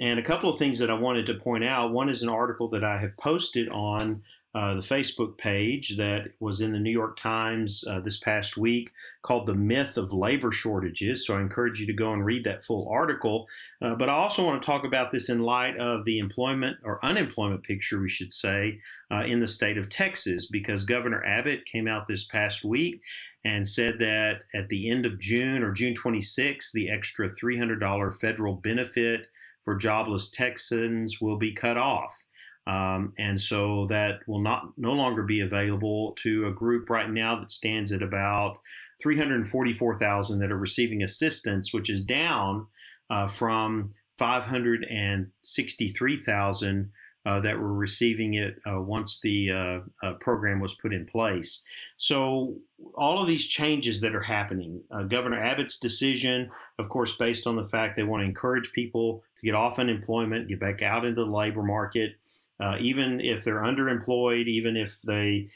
[0.00, 1.92] And a couple of things that I wanted to point out.
[1.92, 4.22] One is an article that I have posted on
[4.54, 8.90] uh, the Facebook page that was in the New York Times uh, this past week
[9.22, 11.26] called The Myth of Labor Shortages.
[11.26, 13.46] So I encourage you to go and read that full article.
[13.80, 17.02] Uh, but I also want to talk about this in light of the employment or
[17.02, 21.88] unemployment picture, we should say, uh, in the state of Texas, because Governor Abbott came
[21.88, 23.00] out this past week
[23.44, 28.54] and said that at the end of June or June 26, the extra $300 federal
[28.54, 29.28] benefit
[29.62, 32.24] for jobless Texans will be cut off.
[32.66, 37.40] Um, and so that will not no longer be available to a group right now
[37.40, 38.58] that stands at about
[39.02, 42.68] 344,000 that are receiving assistance, which is down
[43.10, 46.92] uh, from 563,000
[47.24, 51.62] uh, that were receiving it uh, once the uh, uh, program was put in place.
[51.96, 52.56] So,
[52.94, 57.54] all of these changes that are happening, uh, Governor Abbott's decision, of course, based on
[57.54, 61.24] the fact they want to encourage people to get off unemployment, get back out into
[61.24, 62.16] the labor market,
[62.60, 65.48] uh, even if they're underemployed, even if they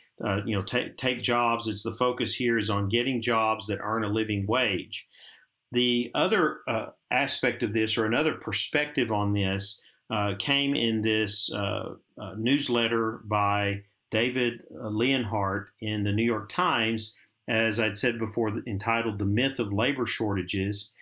[0.44, 4.04] you know take take jobs, it's the focus here is on getting jobs that earn
[4.04, 5.08] a living wage.
[5.72, 6.60] The other
[7.10, 13.20] aspect of this, or another perspective on this, uh, came in this uh, uh, newsletter
[13.24, 17.14] by David uh, Leonhardt in the New York Times,
[17.48, 20.92] as I'd said before, entitled The Myth of Labor Shortages.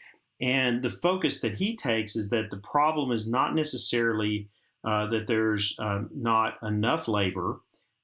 [0.41, 4.49] And the focus that he takes is that the problem is not necessarily
[4.85, 7.61] uh, that there's uh, not enough labor.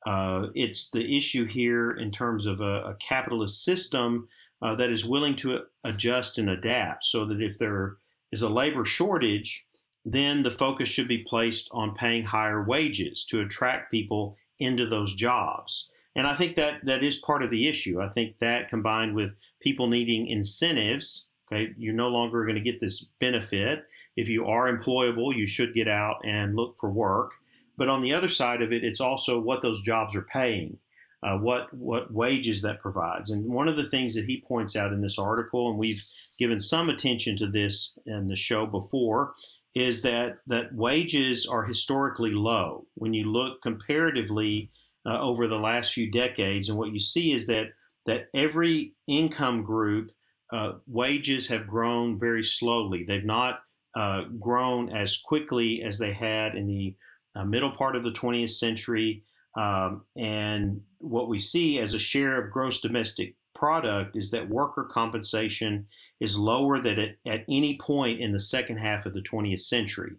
[0.07, 4.29] Uh, it's the issue here in terms of a, a capitalist system
[4.63, 7.97] uh, that is willing to adjust and adapt so that if there
[8.33, 9.67] is a labor shortage,
[10.05, 15.15] then the focus should be placed on paying higher wages to attract people into those
[15.15, 15.91] jobs.
[16.15, 18.01] And I think that that is part of the issue.
[18.01, 22.81] I think that combined with people needing incentives, okay, you're no longer going to get
[22.81, 23.85] this benefit.
[24.17, 27.33] If you are employable, you should get out and look for work.
[27.77, 30.79] But on the other side of it, it's also what those jobs are paying,
[31.23, 33.31] uh, what what wages that provides.
[33.31, 36.05] And one of the things that he points out in this article, and we've
[36.39, 39.33] given some attention to this in the show before,
[39.75, 44.71] is that that wages are historically low when you look comparatively
[45.07, 47.69] uh, over the last few decades, and what you see is that
[48.07, 50.11] that every income group
[50.53, 53.05] uh, wages have grown very slowly.
[53.05, 53.61] They've not
[53.95, 56.97] uh, grown as quickly as they had in the
[57.35, 59.25] uh, middle part of the 20th century.
[59.57, 64.89] Um, and what we see as a share of gross domestic product is that worker
[64.91, 65.87] compensation
[66.21, 70.13] is lower than at, at any point in the second half of the 20th century.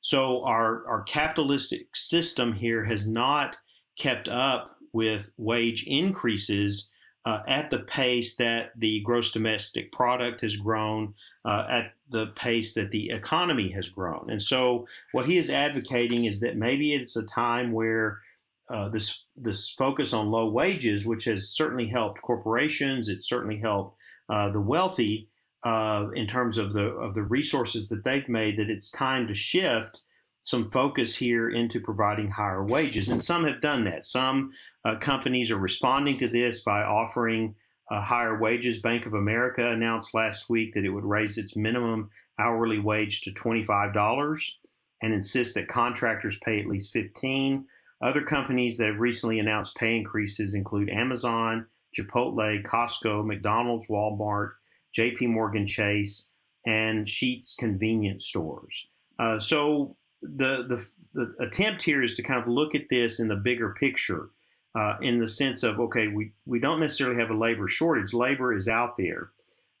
[0.00, 3.56] So our, our capitalistic system here has not
[3.98, 6.90] kept up with wage increases
[7.24, 11.14] uh, at the pace that the gross domestic product has grown,
[11.44, 14.30] uh, at the pace that the economy has grown.
[14.30, 18.20] And so, what he is advocating is that maybe it's a time where
[18.70, 23.96] uh, this this focus on low wages, which has certainly helped corporations, it's certainly helped
[24.28, 25.28] uh, the wealthy
[25.64, 28.56] uh, in terms of the of the resources that they've made.
[28.56, 30.00] That it's time to shift
[30.42, 34.04] some focus here into providing higher wages, and some have done that.
[34.04, 34.52] Some
[34.84, 37.54] uh, companies are responding to this by offering
[37.90, 38.80] uh, higher wages.
[38.80, 43.32] Bank of America announced last week that it would raise its minimum hourly wage to
[43.32, 44.58] twenty five dollars
[45.02, 47.66] and insist that contractors pay at least fifteen.
[48.02, 54.52] Other companies that have recently announced pay increases include Amazon, Chipotle, Costco, McDonald's, Walmart,
[54.96, 56.28] JP Morgan Chase,
[56.66, 58.90] and Sheetz convenience stores.
[59.18, 63.28] Uh, so the, the, the attempt here is to kind of look at this in
[63.28, 64.30] the bigger picture,
[64.74, 68.12] uh, in the sense of okay, we we don't necessarily have a labor shortage.
[68.12, 69.30] Labor is out there.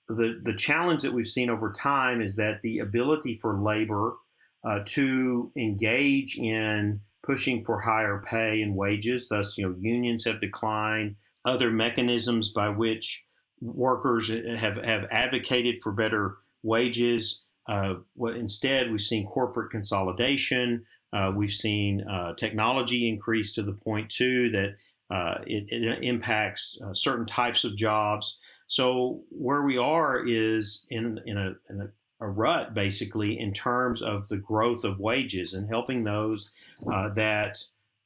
[0.08, 4.16] The the challenge that we've seen over time is that the ability for labor
[4.64, 9.28] uh, to engage in pushing for higher pay and wages.
[9.28, 11.16] Thus, you know, unions have declined.
[11.44, 13.24] Other mechanisms by which
[13.60, 17.44] workers have, have advocated for better wages.
[17.70, 20.84] Uh, what instead, we've seen corporate consolidation.
[21.12, 24.76] Uh, we've seen uh, technology increase to the point too that
[25.10, 28.38] uh, it, it, impacts uh, certain types of jobs.
[28.66, 31.88] So where we are is in in a, in a
[32.20, 36.52] a rut basically in terms of the growth of wages and helping those
[36.90, 37.58] uh, that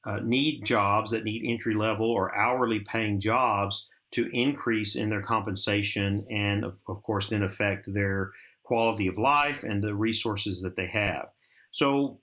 [0.05, 5.23] uh, need jobs that need entry level or hourly paying jobs to increase in their
[5.23, 8.31] compensation and of, of, course then affect their
[8.65, 11.29] quality of life and the resources that they have
[11.71, 12.19] so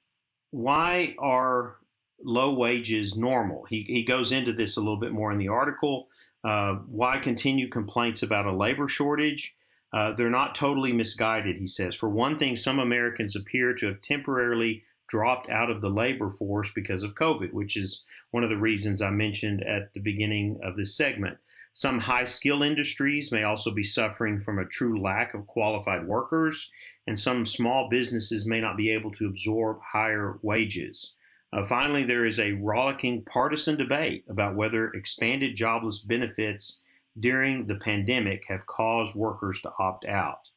[0.52, 1.78] why are
[2.24, 6.08] low wages normal he, he goes into this a little bit more in the article
[6.44, 9.56] uh, why continue complaints about a labor shortage
[9.94, 11.96] uh, they're not totally misguided, he says.
[11.96, 16.72] For one thing, some Americans appear to have temporarily dropped out of the labor force
[16.74, 20.78] because of COVID, which is one of the reasons I mentioned at the beginning of
[20.78, 21.38] this segment.
[21.74, 26.70] Some high skill industries may also be suffering from a true lack of qualified workers,
[27.08, 31.16] and some small businesses may not be able to absorb higher wages.
[31.54, 36.80] Uh, finally, there is a rollicking partisan debate about whether expanded jobless benefits
[37.20, 40.50] during the pandemic have caused workers to opt out.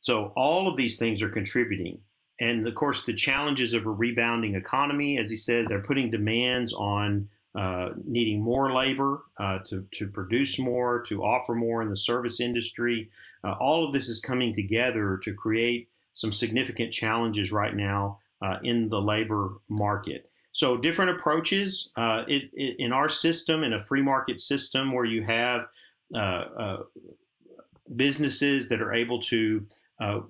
[0.00, 2.00] So, all of these things are contributing.
[2.40, 6.72] And of course, the challenges of a rebounding economy, as he says, they're putting demands
[6.72, 11.96] on uh, needing more labor uh, to, to produce more, to offer more in the
[11.96, 13.10] service industry.
[13.42, 18.58] Uh, all of this is coming together to create some significant challenges right now uh,
[18.62, 20.30] in the labor market.
[20.52, 21.90] So, different approaches.
[21.96, 25.66] Uh, it, it, in our system, in a free market system where you have
[27.96, 29.66] businesses that are able to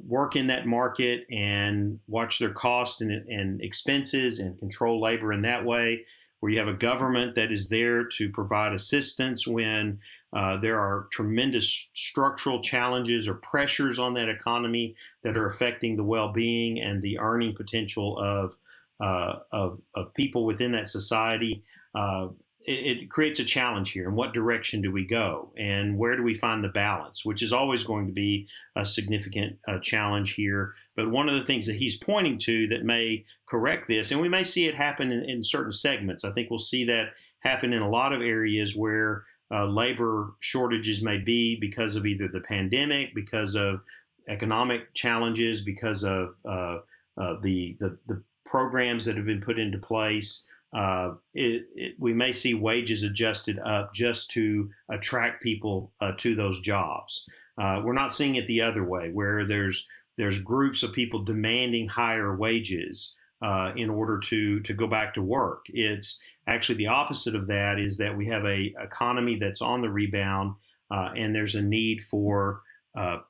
[0.07, 5.43] work in that market and watch their costs and, and, expenses and control labor in
[5.43, 6.05] that way,
[6.41, 9.99] where you have a government that is there to provide assistance when
[10.33, 16.05] uh, there are tremendous structural challenges or pressures on that economy that are affecting the
[16.05, 18.57] well being and the earning potential of,
[19.01, 21.63] uh, of, of, people within that society.
[21.95, 22.29] Uh,
[22.67, 24.09] it, it, creates a challenge here.
[24.09, 27.25] In what direction do we go, and where do we find the balance?
[27.25, 30.75] Which is always going to be a significant uh, challenge here.
[30.97, 34.29] But one of the things that he's pointing to that may correct this, and we
[34.29, 36.25] may see it happen in, in certain segments.
[36.25, 41.03] I think we'll see that happen in a lot of areas where uh, labor shortages
[41.03, 43.81] may be because of either the pandemic, because of
[44.29, 46.79] economic challenges, because of uh,
[47.17, 52.13] uh the, the the programs that have been put into place uh, it, it, we
[52.13, 57.27] may see wages adjusted up just to attract people uh, to those jobs.
[57.61, 61.89] Uh, we're not seeing it the other way, where there's there's groups of people demanding
[61.89, 65.67] higher wages uh, in order to to go back to work.
[65.69, 67.79] It's actually the opposite of that.
[67.79, 70.55] Is that we have a economy that's on the rebound,
[70.91, 72.63] uh, and there's a need for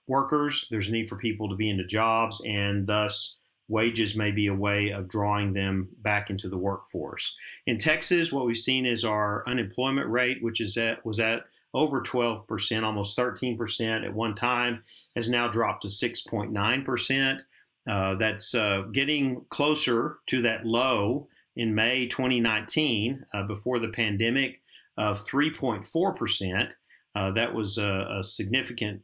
[0.07, 0.66] workers.
[0.70, 3.38] There's a need for people to be into jobs, and thus
[3.68, 7.36] wages may be a way of drawing them back into the workforce.
[7.66, 11.44] In Texas, what we've seen is our unemployment rate, which is at was at
[11.74, 14.82] over 12%, almost 13% at one time,
[15.14, 17.40] has now dropped to 6.9%.
[17.86, 24.62] Uh, that's uh, getting closer to that low in May 2019, uh, before the pandemic,
[24.96, 26.72] of 3.4%.
[27.14, 29.02] Uh, that was a, a significant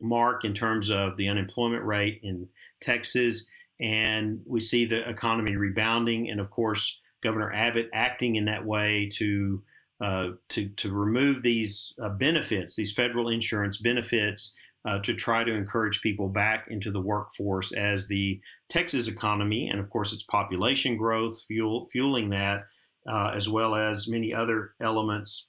[0.00, 2.48] mark in terms of the unemployment rate in
[2.80, 3.46] Texas
[3.82, 6.30] and we see the economy rebounding.
[6.30, 9.62] And of course, Governor Abbott acting in that way to
[10.00, 14.54] uh, to to remove these uh, benefits, these federal insurance benefits,
[14.84, 19.78] uh, to try to encourage people back into the workforce as the Texas economy and
[19.78, 22.64] of course its population growth fuel fueling that,
[23.08, 25.48] uh, as well as many other elements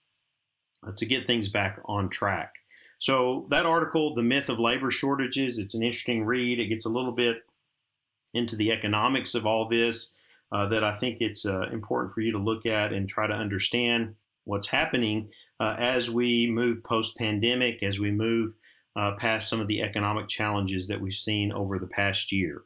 [0.86, 2.53] uh, to get things back on track.
[2.99, 6.59] So that article, "The Myth of Labor Shortages," it's an interesting read.
[6.59, 7.38] It gets a little bit
[8.34, 10.13] into the economics of all this.
[10.51, 13.34] Uh, that I think it's uh, important for you to look at and try to
[13.34, 14.13] understand
[14.43, 15.29] what's happening
[15.59, 18.53] uh, as we move post pandemic, as we move
[18.95, 22.63] uh, past some of the economic challenges that we've seen over the past year.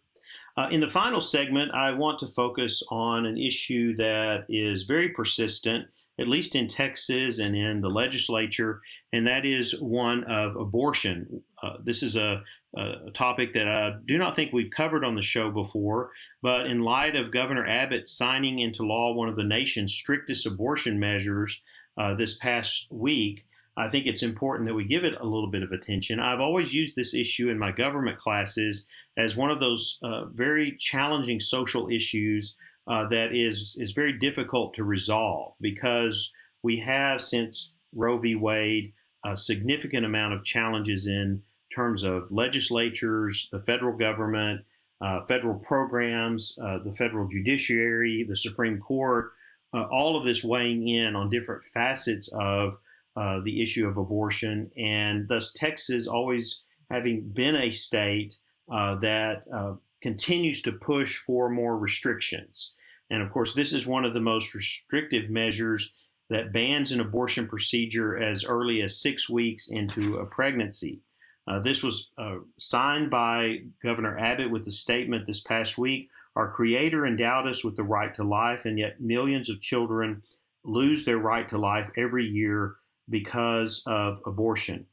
[0.58, 5.10] Uh, in the final segment, I want to focus on an issue that is very
[5.10, 5.88] persistent,
[6.20, 8.82] at least in Texas and in the legislature,
[9.14, 11.44] and that is one of abortion.
[11.62, 12.42] Uh, this is a,
[12.76, 16.12] a, topic that I do not think we've covered on the show before,
[16.42, 21.00] but in light of Governor Abbott signing into law one of the nation's strictest abortion
[21.00, 21.62] measures
[21.98, 23.46] uh, this past week,
[23.76, 26.20] I think it's important that we give it a little bit of attention.
[26.20, 28.88] I've always used this issue in my government classes
[29.18, 32.56] as one of those uh, very challenging social issues
[32.88, 36.32] uh, that is is very difficult to resolve because
[36.64, 38.36] we have since Roe v.
[38.36, 38.94] Wade
[39.26, 41.42] a significant amount of challenges in
[41.74, 44.62] terms of legislatures, the federal government,
[45.02, 49.32] uh, federal programs, uh, the federal judiciary, the Supreme Court,
[49.74, 52.78] uh, all of this weighing in on different facets of
[53.16, 58.38] uh, the issue of abortion, and thus Texas always having been a state
[58.72, 62.74] uh, that uh, continues to push for more restrictions.
[63.10, 65.96] And of course, this is one of the most restrictive measures
[66.30, 71.02] that bans an abortion procedure as early as six weeks into a pregnancy.
[71.48, 76.10] Uh, this was uh, signed by Governor Abbott with a statement this past week.
[76.36, 80.24] Our Creator endowed us with the right to life, and yet millions of children
[80.66, 82.76] lose their right to life every year
[83.10, 84.88] because of abortion.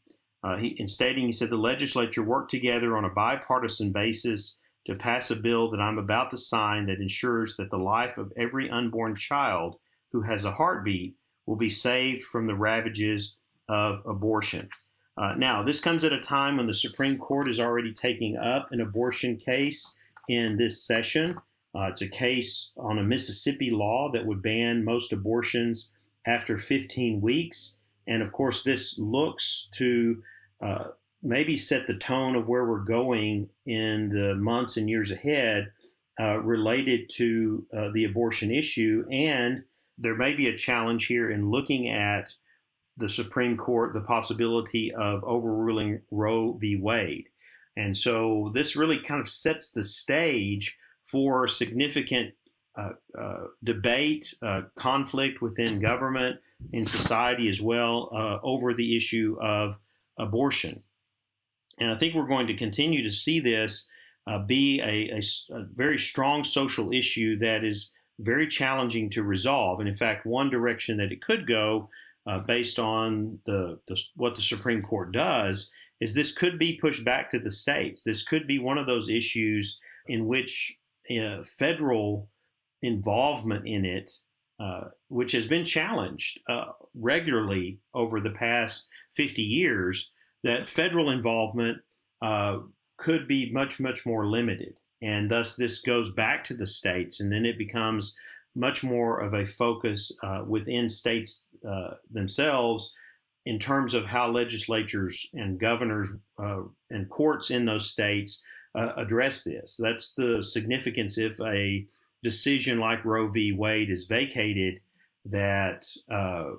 [0.44, 4.94] Uh, he, in stating, he said the legislature worked together on a bipartisan basis to
[4.94, 8.70] pass a bill that I'm about to sign that ensures that the life of every
[8.70, 9.76] unborn child
[10.12, 13.38] who has a heartbeat will be saved from the ravages
[13.68, 14.68] of abortion.
[15.16, 18.72] Uh, now, this comes at a time when the Supreme Court is already taking up
[18.72, 19.94] an abortion case
[20.28, 21.38] in this session.
[21.74, 25.90] Uh, it's a case on a Mississippi law that would ban most abortions
[26.26, 27.76] after 15 weeks.
[28.06, 30.22] And of course, this looks to
[30.60, 30.84] uh,
[31.22, 35.72] maybe set the tone of where we're going in the months and years ahead
[36.18, 39.04] uh, related to uh, the abortion issue.
[39.10, 39.64] And
[39.96, 42.34] there may be a challenge here in looking at
[42.96, 46.76] the Supreme Court, the possibility of overruling Roe v.
[46.76, 47.28] Wade.
[47.76, 52.34] And so this really kind of sets the stage for significant
[52.76, 56.40] uh, uh, debate, uh, conflict within government,
[56.72, 59.78] in society as well uh, over the issue of
[60.18, 60.82] abortion.
[61.78, 63.88] And I think we're going to continue to see this
[64.26, 65.22] uh, be a, a,
[65.54, 69.80] a, very strong social issue that is very challenging to resolve.
[69.80, 71.90] And in fact, one direction that it could go,
[72.26, 75.70] uh, based on the, the, what the Supreme Court does,
[76.00, 78.02] is this could be pushed back to the states.
[78.02, 80.76] This could be one of those issues in which
[81.10, 82.28] uh, federal
[82.82, 84.10] involvement in it
[84.60, 90.12] uh, which has been challenged uh, regularly over the past 50 years,
[90.44, 91.78] that federal involvement
[92.22, 92.58] uh,
[92.96, 94.74] could be much, much more limited.
[95.02, 98.16] And thus, this goes back to the states, and then it becomes
[98.54, 102.92] much more of a focus uh, within states uh, themselves
[103.44, 106.10] in terms of how legislatures and governors
[106.90, 108.42] and courts in those states
[108.74, 109.78] address this.
[109.82, 111.86] That's the significance if a
[112.22, 113.52] decision like Roe v.
[113.52, 114.80] Wade is vacated,
[115.26, 116.50] that uh,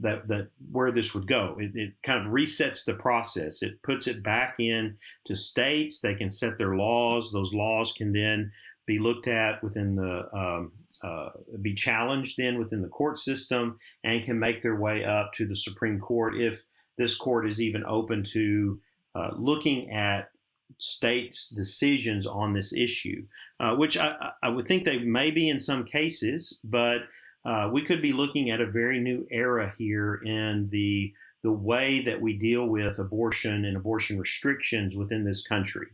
[0.00, 1.56] that that where this would go.
[1.58, 3.62] It, it, kind of resets the process.
[3.62, 4.96] It puts it back in
[5.26, 6.00] to states.
[6.00, 7.32] They can set their laws.
[7.32, 8.52] Those laws can then
[8.86, 10.72] be looked at within the um,
[11.04, 11.28] uh,
[11.60, 15.56] be challenged then within the court system and can make their way up to the
[15.56, 16.64] Supreme Court if
[16.96, 18.80] this court is even open to
[19.14, 20.30] uh, looking at
[20.78, 23.26] states' decisions on this issue,
[23.60, 27.02] uh, which I, I, would think they may be in some cases, but
[27.44, 32.00] uh, we could be looking at a very new era here in the the way
[32.00, 35.88] that we deal with abortion and abortion restrictions within this country.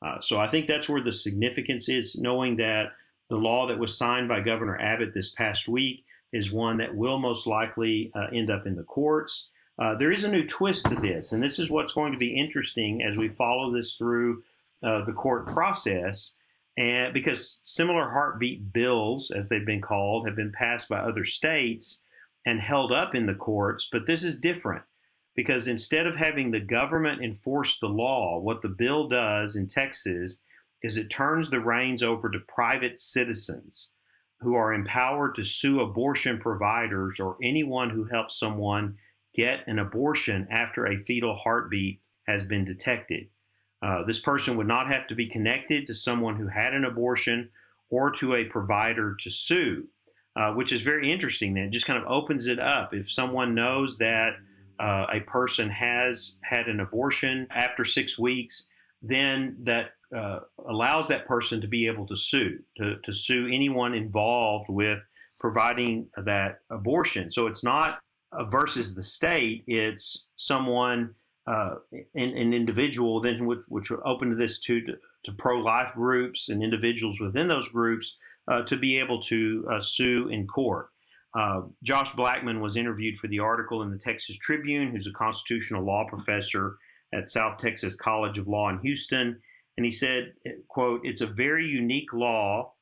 [0.00, 2.86] Uh, so I think that's where the significance is, knowing that
[3.28, 7.18] the law that was signed by Governor Abbott this past week is one that will
[7.18, 9.50] most likely uh, end up in the courts.
[9.78, 12.36] Uh, there is a new twist to this, and this is what's going to be
[12.36, 14.42] interesting as we follow this through
[14.82, 16.34] uh, the court process.
[16.76, 22.02] And because similar heartbeat bills, as they've been called, have been passed by other states,
[22.44, 24.82] and held up in the courts, but this is different
[25.34, 30.42] because instead of having the government enforce the law, what the bill does in Texas
[30.84, 33.88] is it turns the reins over to private citizens
[34.40, 38.94] who are empowered to sue abortion providers or anyone who helps someone
[39.34, 43.28] get an abortion after a fetal heartbeat has been detected.
[43.80, 47.48] Uh, this person would not have to be connected to someone who had an abortion
[47.88, 49.88] or to a provider to sue,
[50.36, 51.54] uh, which is very interesting.
[51.54, 52.92] That just kind of opens it up.
[52.92, 54.34] If someone knows that
[54.78, 58.68] uh, a person has had an abortion after six weeks,
[59.00, 63.94] then that uh, allows that person to be able to sue, to, to sue anyone
[63.94, 65.04] involved with
[65.40, 67.30] providing that abortion.
[67.30, 68.00] So it's not
[68.42, 71.14] versus the state, it's someone,
[71.46, 74.94] uh, an, an, individual, then which, which are open to this to, to,
[75.24, 78.16] to pro life groups and individuals within those groups
[78.48, 80.88] uh, to be able to uh, sue in court.
[81.38, 85.84] Uh, Josh Blackman was interviewed for the article in the Texas Tribune, who's a constitutional
[85.84, 86.76] law professor
[87.12, 89.40] at South Texas College of Law in Houston,
[89.76, 90.34] and he said,
[90.68, 92.72] "quote It's a very unique law,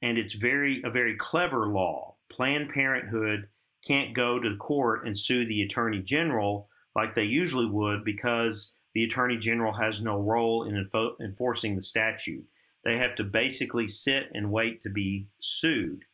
[0.00, 2.16] and it's very a very clever law.
[2.30, 3.48] Planned Parenthood
[3.86, 9.04] can't go to court and sue the Attorney General like they usually would because the
[9.04, 12.44] Attorney General has no role in info- enforcing the statute.
[12.84, 16.04] They have to basically sit and wait to be sued."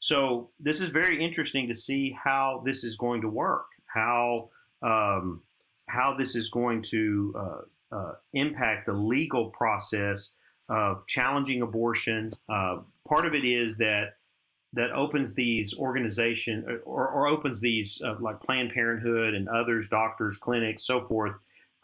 [0.00, 4.50] So this is very interesting to see how this is going to work, how
[4.82, 5.42] um,
[5.88, 7.60] how this is going to uh,
[7.94, 10.32] uh, impact the legal process
[10.68, 12.32] of challenging abortion.
[12.48, 14.16] Uh, part of it is that
[14.72, 19.88] that opens these organizations uh, or, or, opens these uh, like Planned Parenthood and others,
[19.88, 21.34] doctors, clinics, so forth,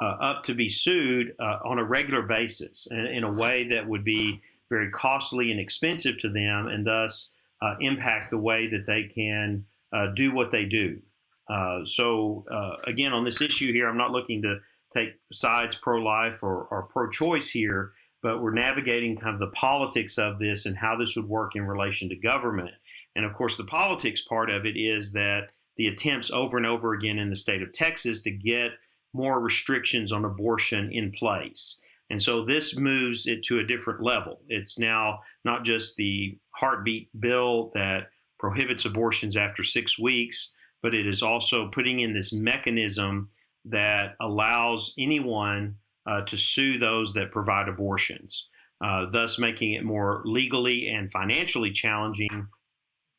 [0.03, 4.03] uh, up to be sued on a regular basis in, in a way that would
[4.03, 4.41] be
[4.71, 9.67] very costly and expensive to them, and thus uh, impact the way that they can
[9.93, 11.01] uh, do what they do.
[11.49, 14.59] Uh, so, uh, again, on this issue here, I'm not looking to
[14.95, 19.51] take sides pro life or, or pro choice here, but we're navigating kind of the
[19.51, 22.75] politics of this and how this would work in relation to government.
[23.17, 26.93] And of course, the politics part of it is that the attempts over and over
[26.93, 28.73] again in the state of Texas to get
[29.13, 31.81] more restrictions on abortion in place.
[32.11, 34.41] And so this moves it to a different level.
[34.49, 41.07] It's now not just the heartbeat bill that prohibits abortions after six weeks, but it
[41.07, 43.29] is also putting in this mechanism
[43.65, 48.49] that allows anyone uh, to sue those that provide abortions,
[48.83, 52.49] uh, thus making it more legally and financially challenging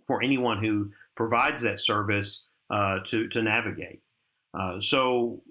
[0.08, 4.02] for anyone who provides that service uh, to, to navigate.
[4.60, 5.42] Uh, so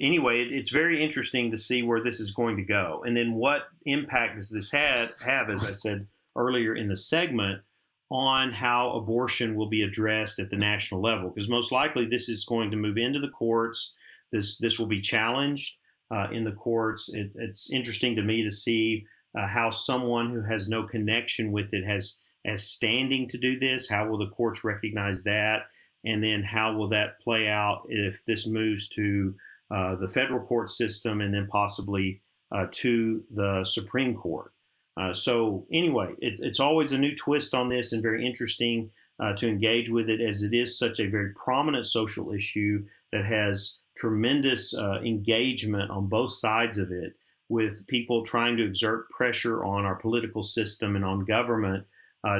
[0.00, 3.34] anyway, it, it's very interesting to see where this is going to go, and then
[3.34, 5.12] what impact does this have?
[5.22, 7.62] Have as I said earlier in the segment
[8.10, 12.44] on how abortion will be addressed at the national level, because most likely this is
[12.44, 13.94] going to move into the courts.
[14.32, 15.78] This this will be challenged
[16.10, 17.12] uh, in the courts.
[17.12, 19.04] It, it's interesting to me to see
[19.38, 23.88] uh, how someone who has no connection with it has as standing to do this.
[23.88, 25.62] How will the courts recognize that?
[26.04, 29.34] And then how will that play out if this moves to
[29.70, 32.22] uh, the federal court system and then possibly
[32.52, 34.52] uh, to the Supreme Court.
[34.98, 38.90] Uh, so, anyway, it, it's always a new twist on this and very interesting
[39.22, 43.24] uh, to engage with it as it is such a very prominent social issue that
[43.24, 47.14] has tremendous uh, engagement on both sides of it
[47.48, 51.86] with people trying to exert pressure on our political system and on government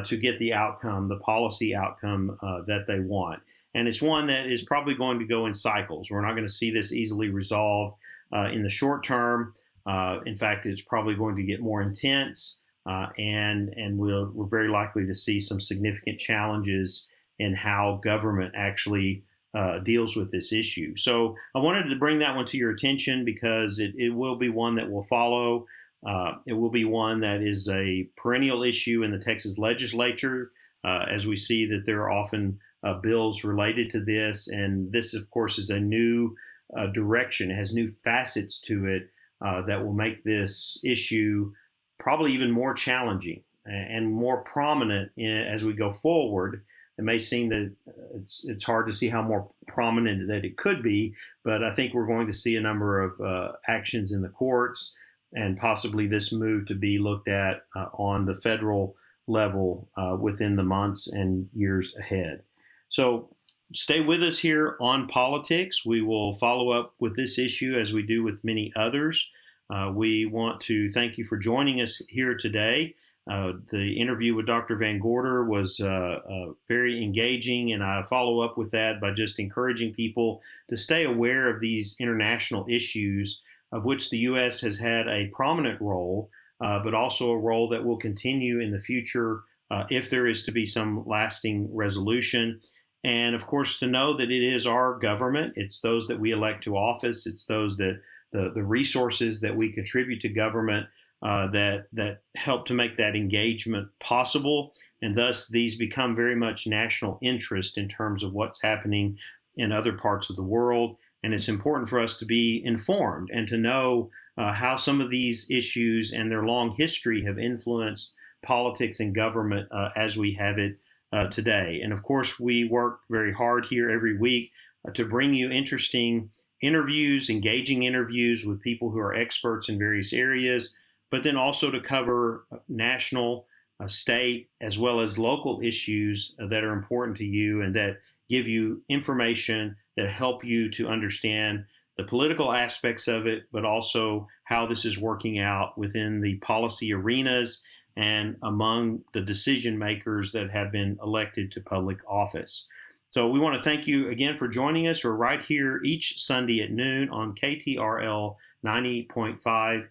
[0.05, 2.37] to get the outcome, the policy outcome
[2.67, 3.41] that they want
[3.75, 6.11] and it's one that is probably going to go in cycles.
[6.11, 7.97] We're not going to see this easily resolved
[8.35, 9.55] uh, in the short term.
[9.87, 14.49] Uh, in fact, it's probably going to get more intense, uh, and and we'll, we're
[14.49, 17.07] very likely to see some significant challenges
[17.39, 19.23] in how government actually
[19.55, 20.95] uh, deals with this issue.
[20.97, 24.49] So I wanted to bring that one to your attention because it, it will be
[24.49, 25.67] one that will follow.
[26.07, 30.53] Uh, it will be one that is a perennial issue in the Texas legislature,
[30.85, 34.49] uh, as we see that there are often uh, bills related to this.
[34.49, 36.37] And this, of course, is a new
[36.77, 39.09] uh, direction, it has new facets to it
[39.45, 41.51] uh, that will make this issue
[41.99, 46.63] probably even more challenging and more prominent in, as we go forward.
[46.99, 47.73] It may seem that
[48.15, 51.95] it's it's hard to see how more prominent that it could be, but I think
[51.95, 54.95] we're going to see a number of uh, actions in the courts
[55.33, 58.97] and possibly this move to be looked at uh, on the federal
[59.27, 62.43] level uh, within the months and years ahead.
[62.89, 63.29] So
[63.75, 65.85] stay with us here on politics.
[65.85, 69.31] We will follow up with this issue as we do with many others.
[69.71, 72.95] Uh, we want to thank you for joining us here today.
[73.29, 74.77] Uh, the interview with Dr.
[74.77, 79.39] Van Gorder was uh, uh, very engaging, and I follow up with that by just
[79.39, 84.63] encouraging people to stay aware of these international issues, of which the U.S.
[84.63, 89.43] has had a prominent role, but also a role that will continue in the future
[89.91, 92.61] if there is to be some lasting resolution.
[93.05, 96.65] And of course, to know that it is our government, it's those that we elect
[96.65, 98.01] to office, it's those that
[98.33, 100.87] the, the resources that we contribute to government
[101.23, 106.67] uh, that that help to make that engagement possible, and thus these become very much
[106.67, 109.19] national interest in terms of what's happening
[109.57, 110.97] in other parts of the world.
[111.23, 115.11] And it's important for us to be informed and to know uh, how some of
[115.11, 120.59] these issues and their long history have influenced politics and government uh, as we have
[120.59, 120.77] it
[121.13, 121.81] uh, today.
[121.83, 124.53] And of course, we work very hard here every week
[124.87, 126.31] uh, to bring you interesting
[126.63, 130.77] interviews, engaging interviews with people who are experts in various areas
[131.11, 133.47] but then also to cover national,
[133.81, 137.99] uh, state, as well as local issues uh, that are important to you and that
[138.29, 141.65] give you information that help you to understand
[141.97, 146.93] the political aspects of it, but also how this is working out within the policy
[146.93, 147.63] arenas
[147.97, 152.69] and among the decision makers that have been elected to public office.
[153.11, 155.03] So we want to thank you again for joining us.
[155.03, 158.35] We're right here each Sunday at noon on KTRL
[158.65, 159.41] 90.5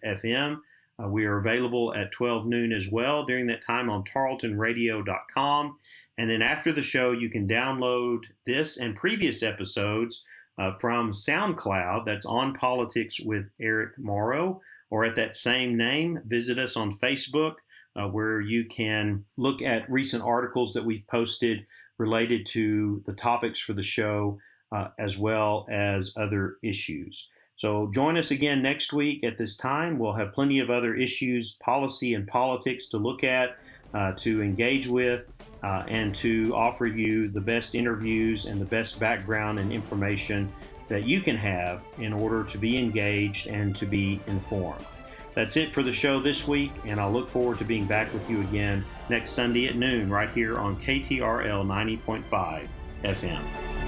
[0.06, 0.60] FM.
[1.02, 5.78] Uh, we are available at 12 noon as well during that time on tarletonradio.com.
[6.16, 10.24] And then after the show, you can download this and previous episodes
[10.58, 12.04] uh, from SoundCloud.
[12.04, 16.20] That's on Politics with Eric Morrow, or at that same name.
[16.26, 17.54] Visit us on Facebook,
[17.94, 21.64] uh, where you can look at recent articles that we've posted
[21.98, 24.38] related to the topics for the show,
[24.72, 27.28] uh, as well as other issues.
[27.58, 29.98] So join us again next week at this time.
[29.98, 33.56] We'll have plenty of other issues, policy, and politics to look at,
[33.92, 35.26] uh, to engage with,
[35.64, 40.52] uh, and to offer you the best interviews and the best background and information
[40.86, 44.86] that you can have in order to be engaged and to be informed.
[45.34, 48.30] That's it for the show this week, and I'll look forward to being back with
[48.30, 52.68] you again next Sunday at noon right here on KTRL 90.5
[53.02, 53.87] FM.